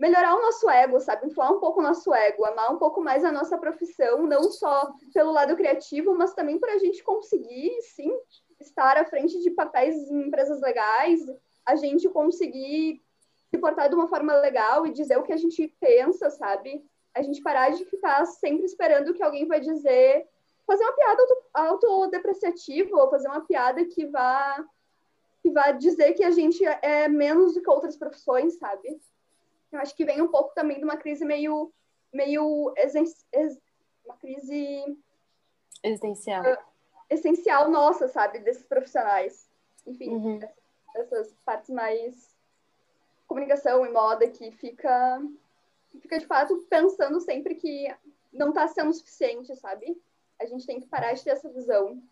melhorar 0.00 0.34
o 0.34 0.40
nosso 0.40 0.68
ego, 0.70 0.98
sabe? 0.98 1.26
Inflar 1.26 1.52
um 1.52 1.60
pouco 1.60 1.80
o 1.80 1.82
nosso 1.82 2.12
ego, 2.14 2.46
amar 2.46 2.72
um 2.72 2.78
pouco 2.78 3.02
mais 3.02 3.22
a 3.22 3.30
nossa 3.30 3.58
profissão, 3.58 4.26
não 4.26 4.44
só 4.44 4.94
pelo 5.12 5.30
lado 5.30 5.54
criativo, 5.54 6.16
mas 6.16 6.32
também 6.32 6.58
para 6.58 6.72
a 6.72 6.78
gente 6.78 7.04
conseguir, 7.04 7.70
sim, 7.82 8.10
estar 8.58 8.96
à 8.96 9.04
frente 9.04 9.38
de 9.42 9.50
papéis 9.50 10.10
em 10.10 10.26
empresas 10.26 10.58
legais, 10.62 11.20
a 11.66 11.76
gente 11.76 12.08
conseguir 12.08 13.02
se 13.50 13.58
portar 13.58 13.90
de 13.90 13.94
uma 13.94 14.08
forma 14.08 14.34
legal 14.36 14.86
e 14.86 14.90
dizer 14.90 15.18
o 15.18 15.22
que 15.22 15.34
a 15.34 15.36
gente 15.36 15.68
pensa, 15.78 16.30
sabe? 16.30 16.82
A 17.14 17.20
gente 17.20 17.42
parar 17.42 17.68
de 17.70 17.84
ficar 17.84 18.24
sempre 18.24 18.64
esperando 18.64 19.12
que 19.12 19.22
alguém 19.22 19.46
vai 19.46 19.60
dizer, 19.60 20.26
fazer 20.66 20.82
uma 20.82 20.94
piada 20.94 21.22
autodepreciativa 21.52 22.96
ou 22.96 23.10
fazer 23.10 23.28
uma 23.28 23.42
piada 23.42 23.84
que 23.84 24.06
vá 24.06 24.64
que 25.42 25.50
vá 25.50 25.72
dizer 25.72 26.12
que 26.12 26.22
a 26.22 26.30
gente 26.30 26.62
é 26.64 27.08
menos 27.08 27.54
do 27.54 27.62
que 27.62 27.70
outras 27.70 27.96
profissões, 27.96 28.58
sabe? 28.58 29.00
Eu 29.72 29.78
acho 29.80 29.94
que 29.94 30.04
vem 30.04 30.20
um 30.20 30.28
pouco 30.28 30.54
também 30.54 30.78
de 30.78 30.84
uma 30.84 30.96
crise 30.96 31.24
meio, 31.24 31.72
meio 32.12 32.72
uma 34.04 34.16
crise 34.16 34.98
existencial, 35.82 36.44
uh, 36.44 36.58
essencial 37.08 37.70
nossa, 37.70 38.08
sabe, 38.08 38.40
desses 38.40 38.64
profissionais. 38.64 39.48
Enfim, 39.86 40.10
uhum. 40.10 40.40
essas 40.94 41.32
partes 41.44 41.70
mais 41.70 42.36
comunicação 43.26 43.86
e 43.86 43.90
moda 43.90 44.28
que 44.28 44.50
fica, 44.50 45.22
fica 46.00 46.18
de 46.18 46.26
fato 46.26 46.66
pensando 46.68 47.20
sempre 47.20 47.54
que 47.54 47.94
não 48.32 48.48
está 48.48 48.66
sendo 48.66 48.92
suficiente, 48.92 49.54
sabe? 49.56 50.00
A 50.40 50.46
gente 50.46 50.66
tem 50.66 50.80
que 50.80 50.86
parar 50.86 51.12
de 51.12 51.22
ter 51.22 51.30
essa 51.30 51.48
visão. 51.48 52.02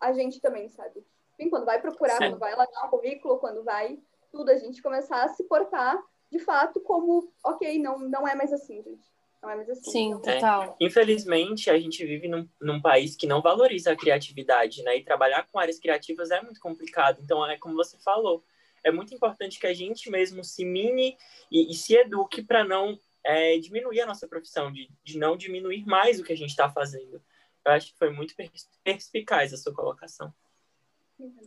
A 0.00 0.12
gente 0.12 0.40
também, 0.40 0.68
sabe? 0.68 1.04
Enfim, 1.34 1.50
quando 1.50 1.64
vai 1.64 1.80
procurar, 1.80 2.18
Sim. 2.18 2.30
quando 2.30 2.38
vai 2.38 2.54
lá 2.54 2.64
no 2.64 2.90
currículo, 2.90 3.38
quando 3.38 3.64
vai 3.64 3.98
tudo, 4.30 4.50
a 4.50 4.56
gente 4.56 4.82
começar 4.82 5.24
a 5.24 5.28
se 5.28 5.42
portar 5.44 6.00
de 6.30 6.38
fato 6.38 6.80
como, 6.80 7.32
ok, 7.44 7.78
não, 7.78 7.98
não 7.98 8.26
é 8.26 8.34
mais 8.34 8.52
assim, 8.52 8.82
gente. 8.82 9.08
Não 9.42 9.50
é 9.50 9.56
mais 9.56 9.70
assim. 9.70 9.90
Sim, 9.90 10.08
então, 10.08 10.20
total. 10.20 10.76
É, 10.80 10.84
infelizmente, 10.84 11.70
a 11.70 11.78
gente 11.78 12.04
vive 12.04 12.28
num, 12.28 12.48
num 12.60 12.80
país 12.80 13.14
que 13.14 13.26
não 13.26 13.40
valoriza 13.40 13.92
a 13.92 13.96
criatividade, 13.96 14.82
né? 14.82 14.96
E 14.96 15.04
trabalhar 15.04 15.46
com 15.46 15.58
áreas 15.58 15.78
criativas 15.78 16.30
é 16.30 16.42
muito 16.42 16.60
complicado. 16.60 17.20
Então, 17.22 17.46
é 17.46 17.56
como 17.56 17.76
você 17.76 17.96
falou, 17.98 18.44
é 18.82 18.90
muito 18.90 19.14
importante 19.14 19.60
que 19.60 19.66
a 19.66 19.74
gente 19.74 20.10
mesmo 20.10 20.42
se 20.42 20.64
mine 20.64 21.16
e, 21.50 21.70
e 21.70 21.74
se 21.74 21.94
eduque 21.94 22.42
para 22.42 22.64
não 22.64 22.98
é, 23.24 23.58
diminuir 23.58 24.00
a 24.00 24.06
nossa 24.06 24.26
profissão, 24.26 24.72
de, 24.72 24.90
de 25.04 25.18
não 25.18 25.36
diminuir 25.36 25.84
mais 25.86 26.18
o 26.18 26.24
que 26.24 26.32
a 26.32 26.36
gente 26.36 26.50
está 26.50 26.68
fazendo. 26.68 27.22
Eu 27.64 27.72
acho 27.72 27.92
que 27.92 27.98
foi 27.98 28.10
muito 28.10 28.34
perspicaz 28.82 29.52
a 29.52 29.56
sua 29.56 29.74
colocação. 29.74 30.32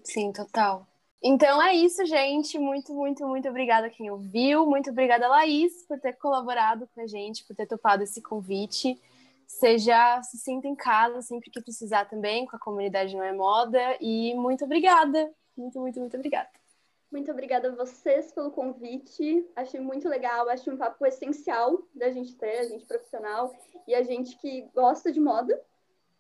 Sim, 0.04 0.32
total. 0.32 0.88
Então 1.24 1.62
é 1.62 1.76
isso, 1.76 2.04
gente. 2.06 2.58
Muito, 2.58 2.94
muito, 2.94 3.28
muito 3.28 3.48
obrigada 3.48 3.88
a 3.88 3.90
quem 3.90 4.10
ouviu. 4.10 4.66
Muito 4.66 4.90
obrigada, 4.90 5.28
Laís, 5.28 5.86
por 5.86 6.00
ter 6.00 6.14
colaborado 6.14 6.88
com 6.96 7.02
a 7.02 7.08
gente, 7.08 7.46
por 7.46 7.56
ter 7.56 7.68
topado 7.68 8.02
esse 8.04 8.22
convite. 8.22 9.00
Seja, 9.46 10.22
se 10.24 10.38
sinta 10.38 10.68
em 10.68 10.76
casa 10.76 11.22
sempre 11.22 11.52
que 11.52 11.62
precisar 11.62 12.06
também, 12.06 12.48
com 12.48 12.56
a 12.56 12.60
comunidade 12.60 13.16
Não 13.16 13.24
é 13.24 13.34
Moda. 13.34 13.98
E 14.00 14.34
muito 14.34 14.66
obrigada. 14.66 15.32
Muito, 15.56 15.80
muito, 15.80 16.00
muito 16.00 16.16
obrigada. 16.16 16.50
Muito 17.12 17.30
obrigada 17.30 17.68
a 17.68 17.76
vocês 17.76 18.32
pelo 18.32 18.52
convite. 18.52 19.46
Achei 19.56 19.80
muito 19.80 20.08
legal, 20.08 20.50
achei 20.50 20.74
um 20.74 20.78
papo 20.78 21.06
essencial 21.06 21.78
da 21.94 22.10
gente 22.10 22.34
ter, 22.36 22.60
a 22.60 22.64
gente 22.64 22.86
profissional 22.86 23.54
e 23.86 23.94
a 23.94 24.02
gente 24.02 24.38
que 24.38 24.62
gosta 24.74 25.12
de 25.12 25.20
moda. 25.20 25.62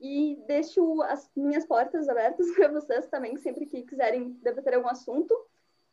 E 0.02 0.36
deixo 0.48 1.02
as 1.04 1.30
minhas 1.36 1.66
portas 1.66 2.10
abertas 2.10 2.50
para 2.56 2.70
vocês 2.70 3.08
também, 3.08 3.38
sempre 3.38 3.66
que 3.66 3.84
quiserem 3.84 4.32
debater 4.42 4.74
algum 4.74 4.90
assunto. 4.90 5.34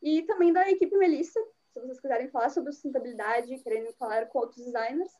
E 0.02 0.22
também 0.22 0.52
da 0.52 0.68
equipe 0.70 0.96
Melissa, 0.96 1.40
se 1.72 1.80
vocês 1.80 2.00
quiserem 2.00 2.28
falar 2.28 2.48
sobre 2.48 2.72
sustentabilidade, 2.72 3.58
querem 3.58 3.92
falar 3.98 4.26
com 4.26 4.38
outros 4.38 4.64
designers, 4.64 5.10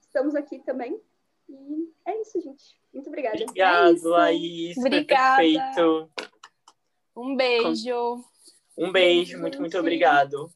estamos 0.00 0.34
aqui 0.34 0.58
também. 0.60 1.00
E 1.48 1.92
é 2.06 2.20
isso, 2.20 2.40
gente. 2.40 2.76
Muito 2.92 3.08
obrigada. 3.08 3.36
Obrigado, 3.42 3.96
é 3.96 4.08
Laís. 4.08 4.76
Obrigada. 4.76 5.42
Perfeito. 5.42 6.10
Um 7.16 7.36
beijo. 7.36 8.24
Um 8.76 8.90
beijo, 8.90 9.38
muito, 9.38 9.60
muito 9.60 9.78
obrigado. 9.78 10.50